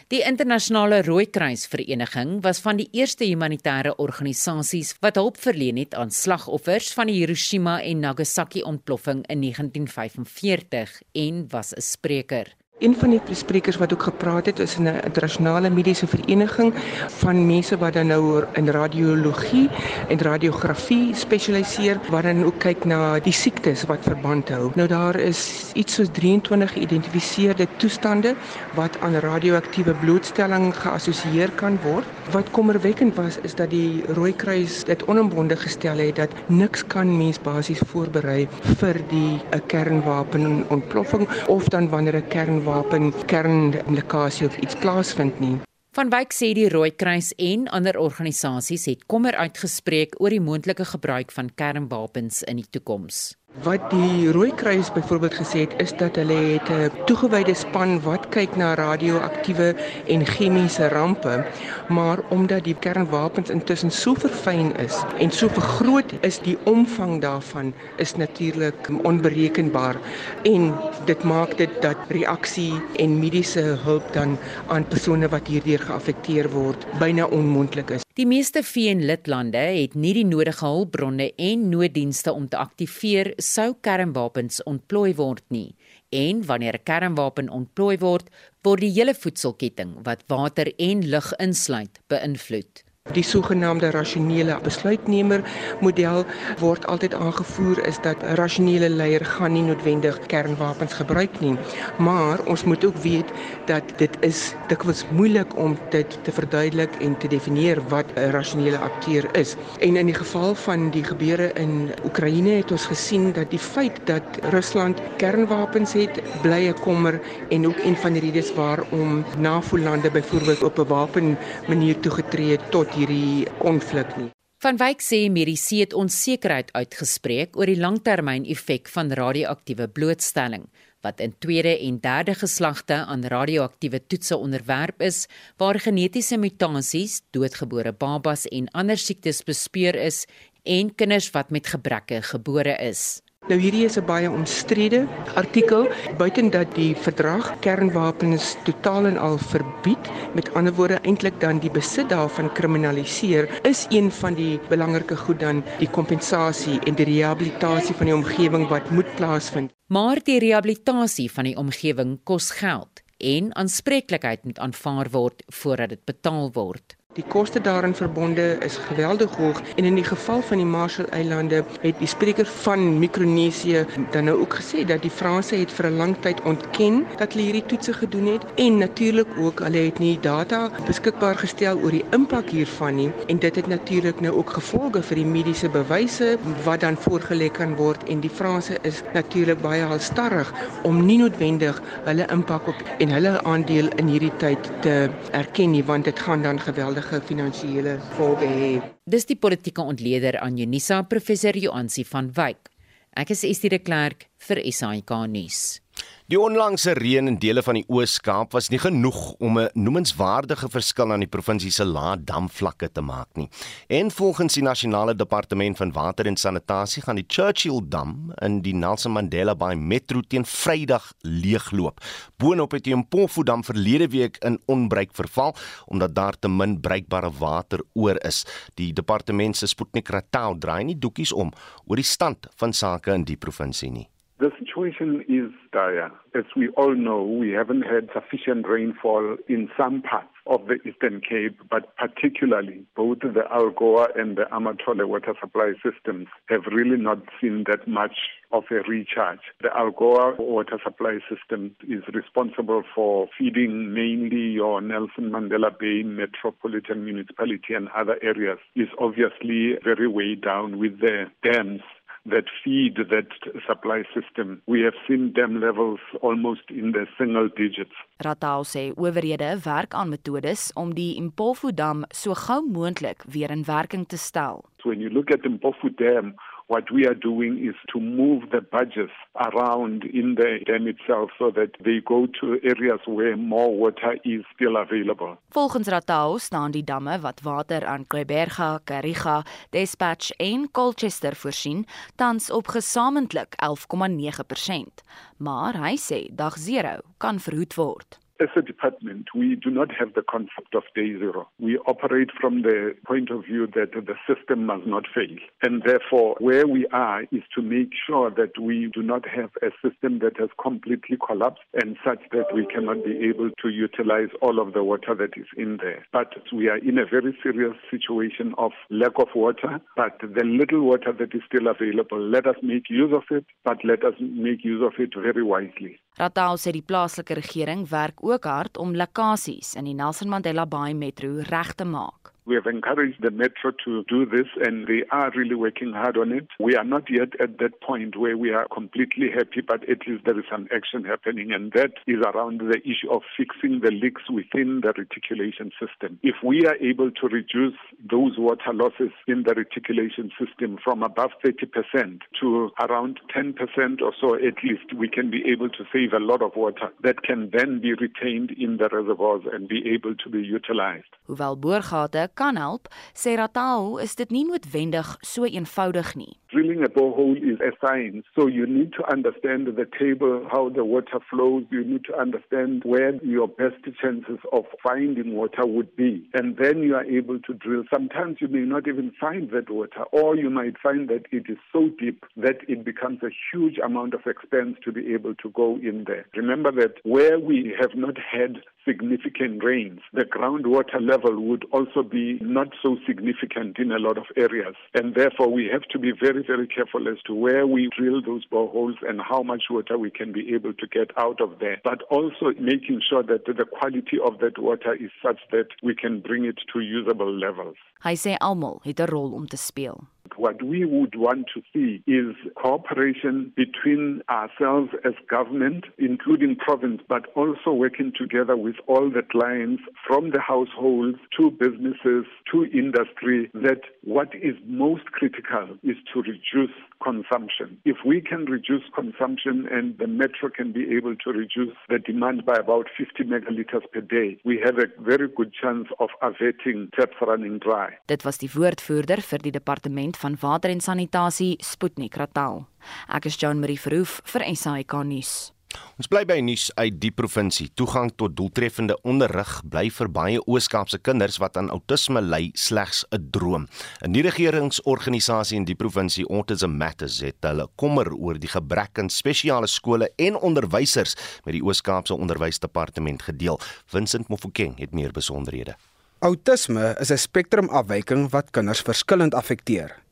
[0.07, 6.11] Die internasionale Rooikruis Vereniging was van die eerste humanitêre organisasies wat hulp verleen het aan
[6.11, 12.62] slagoffers van die Hiroshima en Nagasaki ontploffing in 1945 en was 'n spreker.
[12.83, 16.73] Een van die sprekers wat ook gepraat het is 'n internasionale mediese vereniging
[17.07, 19.69] van mense wat dan nou in radiologie
[20.07, 24.71] en radiografie spesialiseer wat dan ook kyk na die siektes wat verband hou.
[24.75, 28.35] Nou daar is iets soos 23 geïdentifiseerde toestande
[28.73, 32.05] wat aan radioaktiewe blootstelling geassosieer kan word.
[32.31, 37.41] Wat kommerwekkend was is dat die Rooikruis dit onomwonde gestel het dat niks kan mens
[37.41, 44.57] basies voorberei vir die 'n kernwapen ontploffing of dan wanneer 'n kernwapen wapen kernlikasie of
[44.57, 45.59] iets plaasvind nie.
[45.93, 51.29] Van Wyk sê die Rooikruis en ander organisasies het kommer uitgespreek oor die moontlike gebruik
[51.35, 53.35] van kernwapens in die toekoms.
[53.61, 58.55] Wat die Rooikruis byvoorbeeld gesê het is dat hulle het 'n toegewyde span wat kyk
[58.55, 59.75] na radioaktiewe
[60.07, 61.45] en chemiese rampe,
[61.87, 67.73] maar omdat die kernwapens intussen so verfyn is en so vergroot is die omvang daarvan
[67.95, 69.95] is natuurlik onberekenbaar
[70.43, 70.73] en
[71.05, 74.37] dit maak dit dat reaksie en mediese hulp dan
[74.67, 78.02] aan persone wat hierdeur geaffekteer word byna onmoontlik is.
[78.13, 84.61] Die meeste VN-lidlande het nie die nodige hulpbronne en nooddienste om te aktiveer sou kernwapens
[84.69, 85.73] ontplooi word nie.
[86.13, 88.29] En wanneer 'n kernwapen ontplooi word,
[88.61, 92.83] word die hele voedselketting wat water en lug insluit, beïnvloed.
[93.11, 95.41] Die sogenaamde rasionele besluitnemer
[95.83, 96.21] model
[96.61, 101.57] word altyd aangevoer is dat 'n rasionele leier gaan nie noodwendig kernwapens gebruik nie,
[101.97, 103.31] maar ons moet ook weet
[103.65, 108.77] dat dit is dikwels moeilik om dit te verduidelik en te definieer wat 'n rasionele
[108.77, 109.55] akteur is.
[109.79, 113.99] En in die geval van die gebeure in Oekraïne het ons gesien dat die feit
[114.05, 120.11] dat Rusland kernwapens het, bly 'n kommer en ook een van die redes waarom NAVO-lande
[120.11, 121.37] byvoorbeeld op 'n wapen
[121.67, 124.29] manier toegetree het tot hierdie konflik nie.
[124.63, 130.69] Van Wyk sê mediese het onsekerheid uitgespreek oor die langtermyn-effek van radioaktiewe blootstelling
[131.03, 135.25] wat in tweede en derde geslagte aan radioaktiewe toetse onderwerp is
[135.59, 140.23] waar genetiese mutasies, doodgebore babas en ander siektes bespeur is
[140.63, 143.19] en kinders wat met gebreke gebore is.
[143.51, 145.01] Nou hierdie is 'n baie omstrede
[145.35, 149.99] artikel, buiten dat die verdrag kernwapens totaal en al verbied,
[150.33, 155.39] met ander woorde eintlik dan die besit daarvan kriminaliseer, is een van die belangrike goed
[155.39, 159.71] dan die kompensasie en die rehabilitasie van die omgewing wat moet plaasvind.
[159.87, 166.05] Maar die rehabilitasie van die omgewing kos geld en aanspreeklikheid moet aanvaar word voordat dit
[166.05, 166.95] betaal word.
[167.13, 171.99] Die koste daarin verbonde is geweldig hoog en in die geval van die Marshall-eilande het
[172.01, 176.15] die spreker van Mikronesië dan nou ook gesê dat die Franse het vir 'n lang
[176.19, 180.69] tyd ontken dat hulle hierdie toetse gedoen het en natuurlik ook hulle het nie data
[180.85, 185.15] beskikbaar gestel oor die impak hiervan nie en dit het natuurlik nou ook gevolge vir
[185.15, 190.53] die mediese bewyse wat dan voorgelê kan word en die Franse is natuurlik baie halstarrig
[190.83, 195.83] om nie noodwendig hulle impak op en hulle aandeel in hierdie tyd te erken nie
[195.83, 198.81] want dit gaan dan geweldig ernstige finansiële gevolge hê.
[199.05, 202.69] Dis die politieke ontleder aan Unisa professor Joansi van Wyk.
[203.15, 205.82] Ek is Estie de Klerk vir SAK nuus.
[206.31, 211.11] Die onlangse reën in dele van die Oos-Kaap was nie genoeg om 'n noemenswaardige verskil
[211.11, 213.49] aan die provinsie se lae damvlakke te maak nie.
[213.89, 218.73] En volgens die Nasionale Departement van Water en Sanitasie gaan die Churchill Dam in die
[218.73, 221.99] Nelson Mandela Bay Metro teen Vrydag leegloop.
[222.37, 225.55] Boonop het die Mpofu Dam verlede week in onbruik verval
[225.85, 228.45] omdat daar te min bruikbare water oor is.
[228.75, 231.51] Die departement se Sputnik Ratau draai nie doekies om
[231.85, 234.12] oor die stand van sake in die provinsie nie.
[234.43, 236.11] The situation is dire.
[236.35, 241.21] As we all know, we haven't had sufficient rainfall in some parts of the Eastern
[241.21, 247.19] Cape, but particularly both the Algoa and the Amatole water supply systems have really not
[247.39, 248.17] seen that much
[248.51, 249.39] of a recharge.
[249.61, 257.05] The Algoa water supply system is responsible for feeding mainly your Nelson Mandela Bay metropolitan
[257.05, 261.81] municipality and other areas is obviously very way down with the dams
[262.25, 263.27] that feed that
[263.67, 264.61] supply system.
[264.65, 267.95] We have seen dam levels almost in the single digits.
[268.23, 273.65] Ratau sê owerhede werk aan metodes om die Impofu dam so gou moontlik weer in
[273.67, 274.63] werking te stel.
[274.81, 276.35] So when you look at the Impofu dam,
[276.67, 281.51] what we are doing is to move the budgets around in the dam itself so
[281.51, 285.37] that they go to areas where more water is still available.
[285.49, 292.51] Volgens Ratau staan die damme wat water aan Kweberga, Kariga, Dispatch en Colchester voorsien, tans
[292.51, 295.03] op gesamentlik 11,9%.
[295.37, 298.22] Maar hy sê dag 0 kan verhoed word.
[298.43, 301.47] As a department, we do not have the concept of day zero.
[301.59, 305.37] We operate from the point of view that the system must not fail.
[305.61, 309.69] And therefore, where we are is to make sure that we do not have a
[309.81, 314.59] system that has completely collapsed and such that we cannot be able to utilize all
[314.59, 316.05] of the water that is in there.
[316.11, 320.81] But we are in a very serious situation of lack of water, but the little
[320.81, 324.65] water that is still available, let us make use of it, but let us make
[324.65, 326.01] use of it very wisely.
[326.19, 330.93] Ratau sê die plaaslike regering werk ook hard om lekkasies in die Nelson Mandela Bay
[330.93, 332.32] Metro reg te maak.
[332.45, 336.31] We have encouraged the metro to do this and they are really working hard on
[336.31, 336.47] it.
[336.59, 340.25] We are not yet at that point where we are completely happy, but at least
[340.25, 344.23] there is some action happening and that is around the issue of fixing the leaks
[344.29, 346.19] within the reticulation system.
[346.21, 347.77] If we are able to reduce
[348.11, 353.55] those water losses in the reticulation system from above 30% to around 10%
[354.01, 357.23] or so, at least we can be able to save a lot of water that
[357.23, 361.07] can then be retained in the reservoirs and be able to be utilized.
[361.27, 366.33] Hoewel boorgate kan help, sê Ratao, is dit nie noodwendig so eenvoudig nie.
[366.53, 370.85] Drilling a borehole is a science, so you need to understand the table, how the
[370.85, 371.63] water flows.
[371.71, 376.23] You need to understand where your best chances of finding water would be.
[376.33, 377.83] And then you are able to drill.
[377.91, 381.57] Sometimes you may not even find that water, or you might find that it is
[381.71, 385.77] so deep that it becomes a huge amount of expense to be able to go
[385.77, 386.27] in there.
[386.35, 392.22] Remember that where we have not had significant rains, the groundwater level would also be
[392.41, 394.75] not so significant in a lot of areas.
[394.93, 398.45] And therefore, we have to be very, very careful as to where we drill those
[398.45, 401.77] boreholes and how much water we can be able to get out of there.
[401.83, 406.13] But also making sure that the quality of that water is such that we can
[406.19, 407.77] bring it to usable levels.
[408.03, 409.97] Hy sê almal het 'n rol om te speel.
[410.37, 417.27] What we would want to see is cooperation between ourselves as government, including province, but
[417.35, 423.81] also working together with all the clients from the households to businesses to industry that
[424.03, 427.77] what is most critical is to reduce consumption.
[427.85, 432.45] If we can reduce consumption and the metro can be able to reduce the demand
[432.45, 437.17] by about 50 megaliters per day, we have a very good chance of averting taps
[437.21, 437.89] running dry.
[438.07, 442.63] Dit was die woordvoerder vir die departement van water en sanitasie, Sputnik Ratal.
[443.11, 445.51] Ek is Jean Marie Verhoef vir SAK nuus.
[445.97, 447.67] Ons bly by nuus uit die provinsie.
[447.77, 453.29] Toegang tot doeltreffende onderrig bly vir baie Oos-Kaapse kinders wat aan outisme ly slegs 'n
[453.33, 453.67] droom.
[454.05, 459.09] 'n Die regeringsorganisasie in die provinsie Autism Matters het hulle kommer oor die gebrek aan
[459.09, 461.15] spesiale skole en onderwysers
[461.45, 463.59] met die Oos-Kaapse Onderwysdepartement gedeel.
[463.85, 465.75] Vincent Mofokeng het meer besonderhede.
[466.19, 470.02] Autisme is 'n spektrumafwyking wat kinders verskillend affekteer.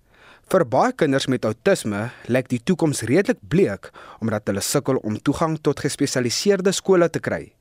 [0.51, 3.87] Vir baie kinders met outisme lyk die toekoms redelik bleek
[4.19, 7.53] omdat hulle sukkel om toegang tot gespesialiseerde skole te kry.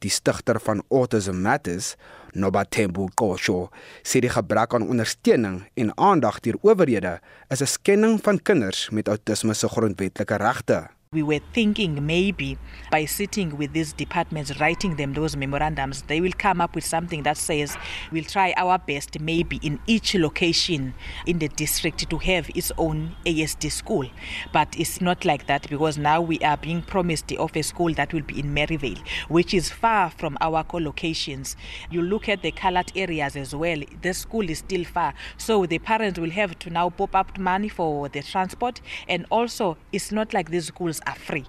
[0.00, 1.90] Die stigter van Autism Matters,
[2.32, 3.68] Nobathembu Kosho,
[4.00, 7.18] sê die gebrek aan ondersteuning en aandag deur owerhede
[7.52, 12.58] is 'n skending van kinders met outisme se grondwetlike regte we were thinking maybe
[12.90, 17.22] by sitting with these departments, writing them those memorandums, they will come up with something
[17.22, 17.76] that says
[18.12, 20.92] we'll try our best, maybe in each location
[21.26, 24.06] in the district, to have its own ASD school.
[24.52, 28.12] But it's not like that because now we are being promised of a school that
[28.12, 31.56] will be in Maryvale, which is far from our co-locations.
[31.90, 35.14] You look at the colored areas as well, the school is still far.
[35.38, 38.80] So the parents will have to now pop up money for the transport.
[39.08, 41.44] And also, it's not like these schools are free.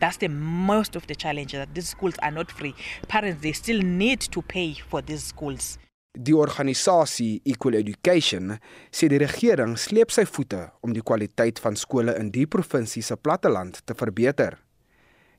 [0.00, 2.74] That's the most of the challenge that these schools are not free.
[3.08, 5.78] Parents they still need to pay for these schools.
[6.18, 8.56] Die organisasie Equal Education
[8.90, 13.14] sê die regering sleep sy voete om die kwaliteit van skole in die provinsie se
[13.14, 14.56] platteland te verbeter.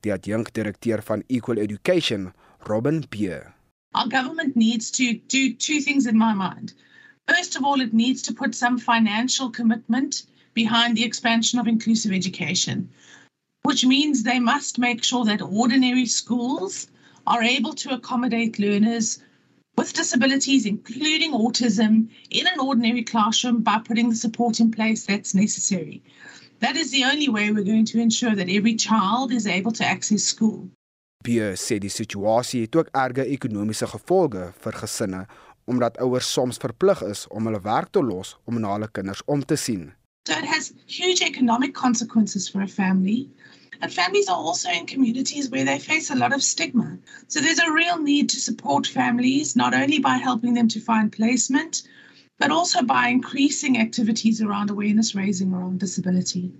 [0.05, 2.31] Die adjunkdirekteur van Equal Education,
[2.69, 3.51] Robin Beer.
[3.93, 6.73] Our government needs to do two things in my mind.
[7.27, 12.13] First of all, it needs to put some financial commitment behind the expansion of inclusive
[12.13, 12.89] education.
[13.63, 16.87] Which means they must make sure that ordinary schools
[17.27, 19.19] are able to accommodate learners
[19.77, 25.33] with disabilities, including autism, in an ordinary classroom by putting the support in place that's
[25.33, 26.01] necessary.
[26.59, 29.85] That is the only way we're going to ensure that every child is able to
[29.85, 30.69] access school.
[31.23, 35.25] Pierre sê die situasie het ook erge ekonomiese gevolge vir gesinne
[35.69, 39.45] omdat ouers soms verplig is om hulle werk te los om na hulle kinders om
[39.45, 39.91] te sien.
[40.27, 43.29] So it has huge economic consequences for a family.
[43.81, 46.99] And families are also in communities where they face a lot of stigma.
[47.27, 51.11] So there's a real need to support families, not only by helping them to find
[51.11, 51.81] placement,
[52.37, 56.51] but also by increasing activities around awareness raising around disability.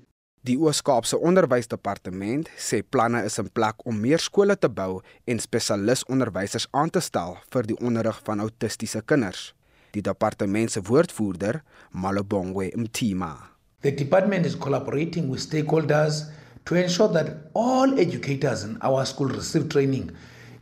[0.42, 6.66] Die Oos-Kaapse Onderwysdepartement sê planne is in plek om meer skole te bou en spesialisonderwysers
[6.74, 9.52] aan te stel vir die onderrig van autistiese kinders.
[9.94, 11.62] Die departement se woordvoerder,
[11.94, 13.51] Malobongwe Mtima.
[13.82, 16.30] The department is collaborating with stakeholders
[16.66, 20.12] to ensure that all educators in our school receive training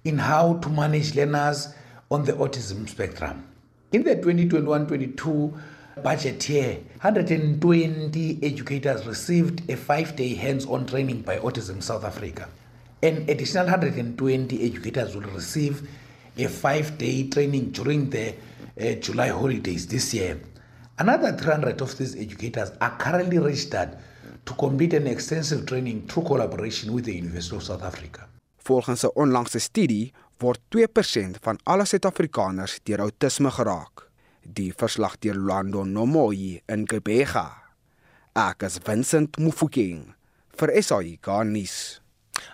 [0.05, 1.73] in how to manage learners
[2.09, 3.45] on the autism spectrum.
[3.91, 5.59] In the 2021-22
[6.01, 12.47] budget year, 120 educators received a five-day hands-on training by Autism South Africa.
[13.03, 15.89] An additional 120 educators will receive
[16.37, 18.33] a five-day training during the
[18.79, 20.39] uh, July holidays this year.
[20.99, 23.95] Another 300 of these educators are currently registered
[24.43, 28.27] to complete an extensive training through collaboration with the University of South Africa.
[28.67, 34.11] Volgens 'n onlangse studie word 2% van alle Suid-Afrikaners deur outisme geraak.
[34.43, 37.47] Die verslag deur Lando Nomoyi in Gebega.
[38.35, 40.13] Ek is Vincent Mufokeng
[40.57, 42.01] vir SAI Garnis.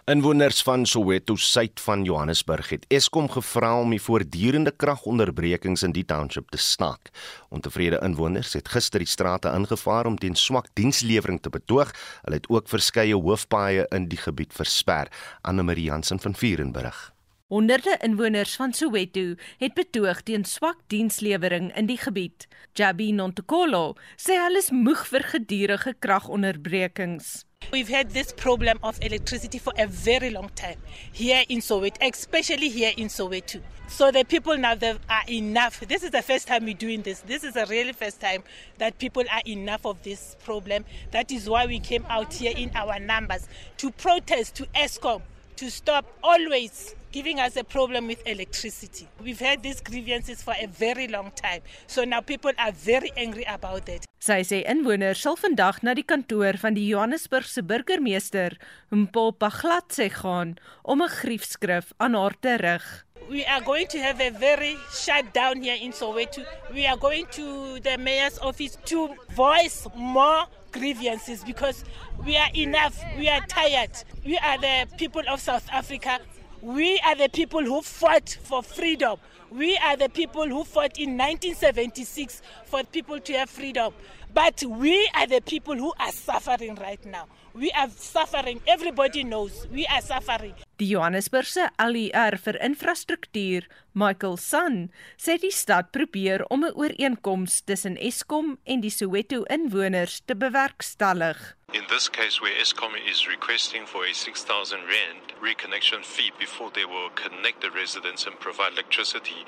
[0.06, 6.06] Inwoners van Soweto suid van Johannesburg het Eskom gevra om die voortdurende kragonderbrekings in die
[6.06, 7.10] township te staak.
[7.50, 11.96] Ontevrede inwoners het gister die strate ingevaar om teen swak dienslewering te betoog.
[12.22, 15.12] Hulle het ook verskeie hoofpaaie in die gebied versper.
[15.42, 17.16] Anne Marie Jansen van Vierenburg.
[17.48, 22.48] Honderde inwoners van Soweto het betoog teen swak dienslewering in die gebied.
[22.74, 27.44] Jabi Nontekolo sê hulle is moeg vir gedurende kragonderbrekings.
[27.72, 30.78] We've had this problem of electricity for a very long time
[31.12, 33.62] here in Soweto, especially here in Soweto.
[33.88, 35.80] So the people now they are enough.
[35.82, 37.22] This is the first time we're doing this.
[37.22, 38.44] This is a really first time
[38.78, 40.86] that people are enough of this problem.
[41.12, 43.48] That is why we came out here in our numbers
[43.78, 45.22] to protest to ESCOM
[45.56, 49.08] to stop always giving us a problem with electricity.
[49.24, 51.62] We've had these grievances for a very long time.
[51.88, 54.04] So now people are very angry about that.
[54.26, 58.56] Sy sê inwoners sal vandag na die kantoor van die Johannesburgse burgemeester,
[58.90, 63.06] Mpho Paglatse gaan om 'n griefskrif aan haar te rig.
[63.30, 66.42] We are going to have a very shutdown here in Soweto.
[66.74, 70.46] We are going to the mayor's office to voice more
[70.76, 71.84] grievances because
[72.26, 73.02] we are enough.
[73.18, 73.92] We are tired.
[74.26, 76.20] We are the people of South Africa.
[76.62, 79.18] We are the people who fought for freedom.
[79.50, 83.94] We are the people who fought in 1976 for people to have freedom.
[84.34, 87.28] But we are the people who are suffering right now.
[87.56, 88.60] We are suffering.
[88.68, 90.54] Everybody knows we are suffering.
[90.76, 93.64] Die Johannesburgse LER vir infrastruktuur,
[93.96, 100.20] Michael San, sê die stad probeer om 'n ooreenkoms tussen Eskom en die Soweto inwoners
[100.28, 101.56] te bewerkstellig.
[101.74, 106.86] In this case, where ESCOM is requesting for a 6,000 Rand reconnection fee before they
[106.86, 109.46] will connect the residents and provide electricity,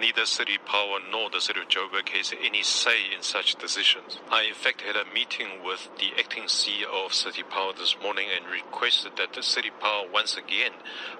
[0.00, 4.18] neither City Power nor the City of Joburg has any say in such decisions.
[4.30, 8.28] I, in fact, had a meeting with the acting CEO of City Power this morning
[8.34, 10.72] and requested that the City Power once again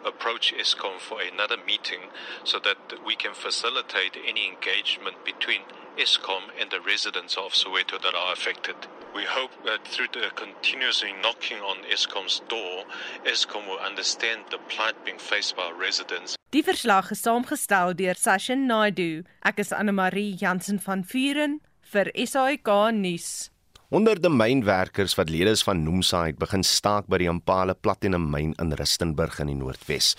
[0.05, 2.11] approach ESCOM for another meeting
[2.45, 5.63] so that we can facilitate any engagement between
[5.97, 8.77] ESCOM and the residents of Soweto that are affected.
[9.15, 12.85] We hope that through the continuously knocking on ESCOM's door,
[13.25, 16.37] ESCOM will understand the plight being faced by our residents.
[16.51, 19.25] Die verslag is saamgestel deur Sashin Naidu.
[19.45, 21.61] Ek is Anne Marie Jansen van Vuren
[21.93, 23.51] vir SAK nuus.
[23.89, 28.51] Honderde mynwerkers wat lede is van Nomsa het begin staak by die Impala Platinum myn
[28.61, 30.11] in Rustenburg in die Noordwes.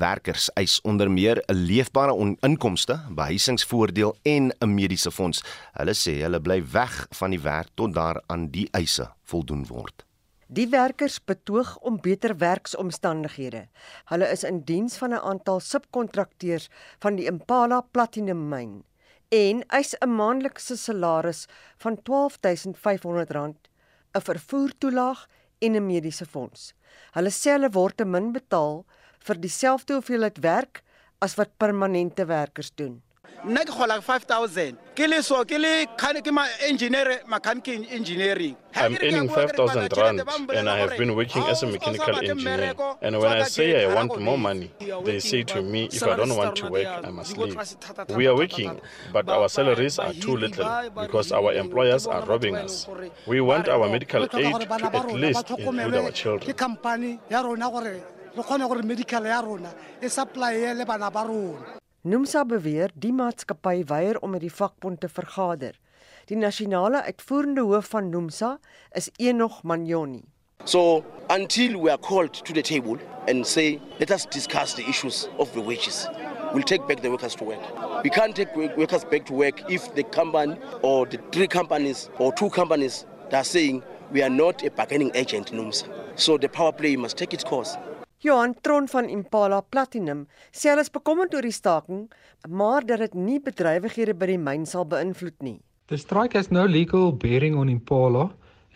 [0.00, 5.42] Werkers eis onder meer 'n leefbare inkomste, behuisingsvoordeel en 'n mediese fonds.
[5.76, 10.06] Hulle sê hulle bly weg van die werk tot daar aan die eise voldoen word.
[10.48, 13.68] Die werkers betoog om beter werksomstandighede.
[14.04, 18.84] Hulle is in diens van 'n aantal subkontrakteurs van die Impala Platinum myn
[19.30, 21.46] en eis 'n maandelikse salaris
[21.82, 23.68] van R12500,
[24.14, 25.28] 'n vervoertoelaag
[25.58, 26.74] en 'n mediese fonds.
[27.12, 28.84] Hulle sê hulle word te min betaal
[29.26, 30.82] vir dieselfde hoeveelheid werk
[31.18, 33.02] as wat permanente werkers doen.
[33.44, 35.86] Nna ke gola 5000 ke le so ke le
[36.22, 41.62] ke ma engineer mechanic engineering I'm earning 5,000 rand and I have been working as
[41.62, 42.74] a mechanical engineer.
[43.02, 44.70] And when I say I want more money,
[45.04, 47.58] they say to me if I don't want to work, I must leave.
[48.14, 48.80] We are working,
[49.12, 52.86] but our salaries are too little because our employers are robbing us.
[53.26, 56.54] We want our medical aid to at least include our children.
[62.02, 65.74] Nomsa beweer die maatskappy weier om met die vakbond te vergader.
[66.30, 68.54] Die nasionale uitvoerende hoof van Nomsa
[68.96, 70.22] is Enoch Manyoni.
[70.64, 72.96] So until we are called to the table
[73.28, 76.08] and say, let us discuss the issues of the wages,
[76.54, 78.02] we'll take back the workers to work.
[78.02, 82.08] We can't take wo- workers back to work if the company or the three companies
[82.18, 85.84] or two companies that are saying we are not a bargaining agent, NUMSA.
[86.14, 87.76] So the power play must take its course.
[88.22, 92.02] Johan Tron van Impala Platinum sê hulle is bekommerd oor die staking,
[92.60, 95.56] maar dat dit nie bedrywighede by die myn sal beïnvloed nie.
[95.88, 98.26] The strike has no legal bearing on Impala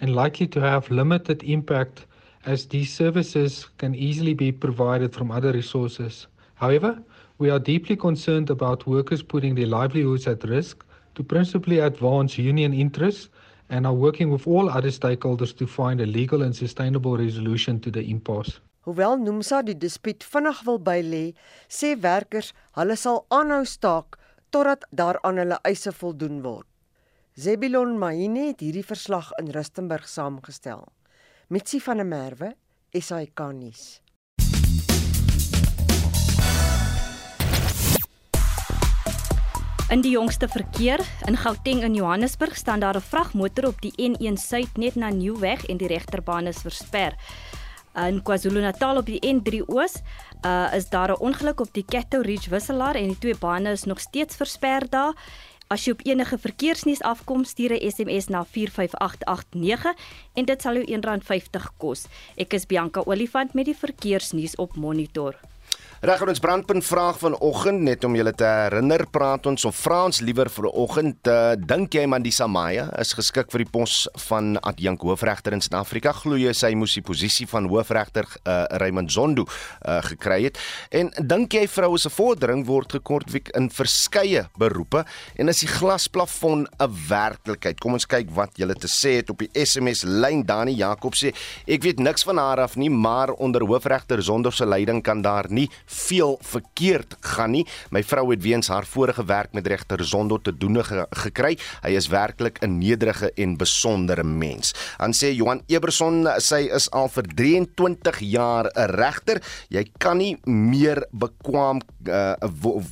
[0.01, 2.07] and likely to have limited impact
[2.47, 6.27] as these services can easily be provided from other resources.
[6.55, 6.97] However,
[7.37, 10.87] we are deeply concerned about workers putting their livelihoods at risk
[11.17, 13.29] to principally advance union interests
[13.69, 17.91] and are working with all other stakeholders to find a legal and sustainable resolution to
[17.91, 18.59] the impasse.
[18.85, 21.23] Hoewel Nomsa die dispuut vinnig wil bylê,
[21.73, 24.19] sê werkers hulle sal aanhou staak
[24.53, 26.69] totdat daaraan hulle eise voldoen word.
[27.35, 30.85] Zebilon Mahine het hierdie verslag in Rustenburg saamgestel.
[31.49, 32.53] Mitsi van der Merwe,
[32.93, 33.87] SAK nuus.
[39.89, 44.37] In die jongste verkeer in Gauteng en Johannesburg staan daar 'n vragmotor op die N1
[44.37, 47.17] Suid net na Nieuweg en die regterbaan is versper.
[47.95, 50.01] In KwaZulu-Natal op die N3 Oos
[50.43, 53.85] uh, is daar 'n ongeluk op die Cato Ridge wisselaar en die twee bane is
[53.85, 55.15] nog steeds versper daar.
[55.69, 59.95] As jy op enige verkeersnuus afkom, stuur 'n SMS na 45889
[60.35, 62.07] en dit sal jou R1.50 kos.
[62.37, 65.54] Ek is Bianca Olifant met die verkeersnuus op Monitor.
[66.05, 70.19] Reg ons brandpunt vraag vanoggend net om julle te herinner praat ons of vra ons
[70.21, 75.01] liewer vir oggend uh, dink jy Mandisa Maya is geskik vir die pos van adjunk
[75.09, 76.13] hoofregter in Suid-Afrika?
[76.13, 80.61] Glo jy sy moes die posisie van hoofregter uh, Raymond Zondo uh, gekry het?
[80.93, 85.07] En dink jy vroue se vordering word gekortwiek in verskeie beroepe
[85.41, 87.81] en is die glasplafon 'n werklikheid?
[87.81, 91.33] Kom ons kyk wat julle te sê het op die SMS lyn Dani Jakob sê
[91.65, 95.49] ek weet niks van haar af nie maar onder hoofregter Zondo se leiding kan daar
[95.49, 97.65] nie veel verkeerd gaan nie.
[97.95, 101.55] My vrou het weens haar vorige werk met regter Zondo te doen ge gekry.
[101.83, 104.75] Hy is werklik 'n nederige en besondere mens.
[104.99, 109.43] Dan sê Johan Eberson sy is al vir 23 jaar 'n regter.
[109.69, 112.35] Jy kan nie meer bekwam uh,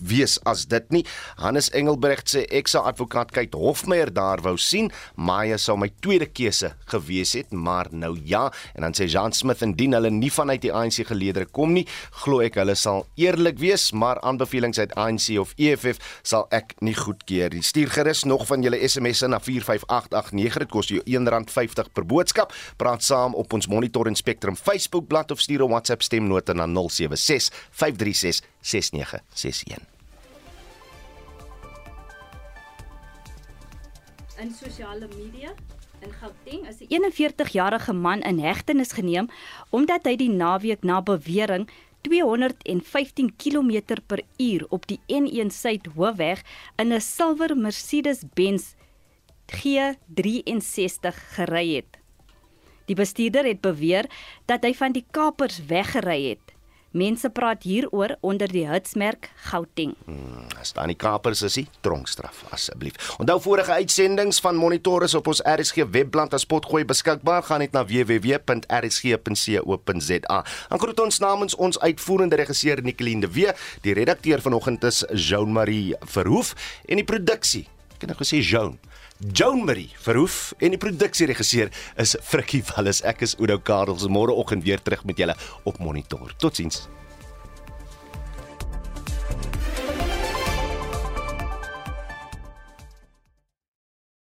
[0.02, 1.04] wees as dit nie.
[1.36, 4.90] Hannes Engelbrecht sê ek sou advokaat Kate Hofmeyer daar wou sien.
[5.16, 8.52] Maya sou my tweede keuse gewees het, maar nou ja.
[8.74, 11.86] En dan sê Jean Smith indien hulle nie vanuit die ANC geleedere kom nie,
[12.22, 16.94] glo ek hulle sal eerlik wees, maar aanbevelings uit ANC of EFF sal ek nie
[16.98, 17.62] goedkeur nie.
[17.62, 20.58] Stuur gerus nog van julle SMS'e na 45889.
[20.64, 22.54] Dit kos jou R1.50 per boodskap.
[22.76, 26.66] Praat saam op ons Monitor en Spectrum Facebook bladsy of stuur 'n WhatsApp stemnota na
[26.66, 29.78] 076 536 6961.
[34.38, 35.54] In sosiale media
[36.02, 39.28] In Gauteng is 'n 41-jarige man in hegtenis geneem
[39.70, 41.68] omdat hy die naweek na bewering
[42.02, 46.42] 215 km per uur op die N1 Suid Hoofweg
[46.76, 48.74] in 'n silwer Mercedes-Benz
[49.46, 51.98] G63 gery het.
[52.86, 54.10] Die bestuurder het beweer
[54.46, 56.51] dat hy van die kapers weggery het.
[56.92, 59.94] Mense praat hieroor onder die hitsmerk Gauteng.
[60.04, 63.16] Hmm, as dan die kapers is, is tronkstraf asseblief.
[63.16, 67.42] Onthou vorige uitsendings van monitors op ons RSG webblad as potgooi beskikbaar.
[67.48, 68.44] Gaan net na www.rsg.co.za.
[70.68, 75.96] Dan groet ons namens ons uitvoerende regisseur Nicoline de Wee, die redakteur vanoggend is Jean-Marie
[76.12, 76.52] Verhoef
[76.84, 77.64] en die produksie.
[77.96, 78.76] Ek het nou gesê Jean
[79.30, 81.68] Joan Marie verhoef en die produksieregisseur
[82.02, 83.04] is Frikkie Wallis.
[83.06, 84.08] Ek is Oudo Karels.
[84.10, 86.32] Môreoggend weer terug met julle op Monitor.
[86.42, 86.88] Totsiens.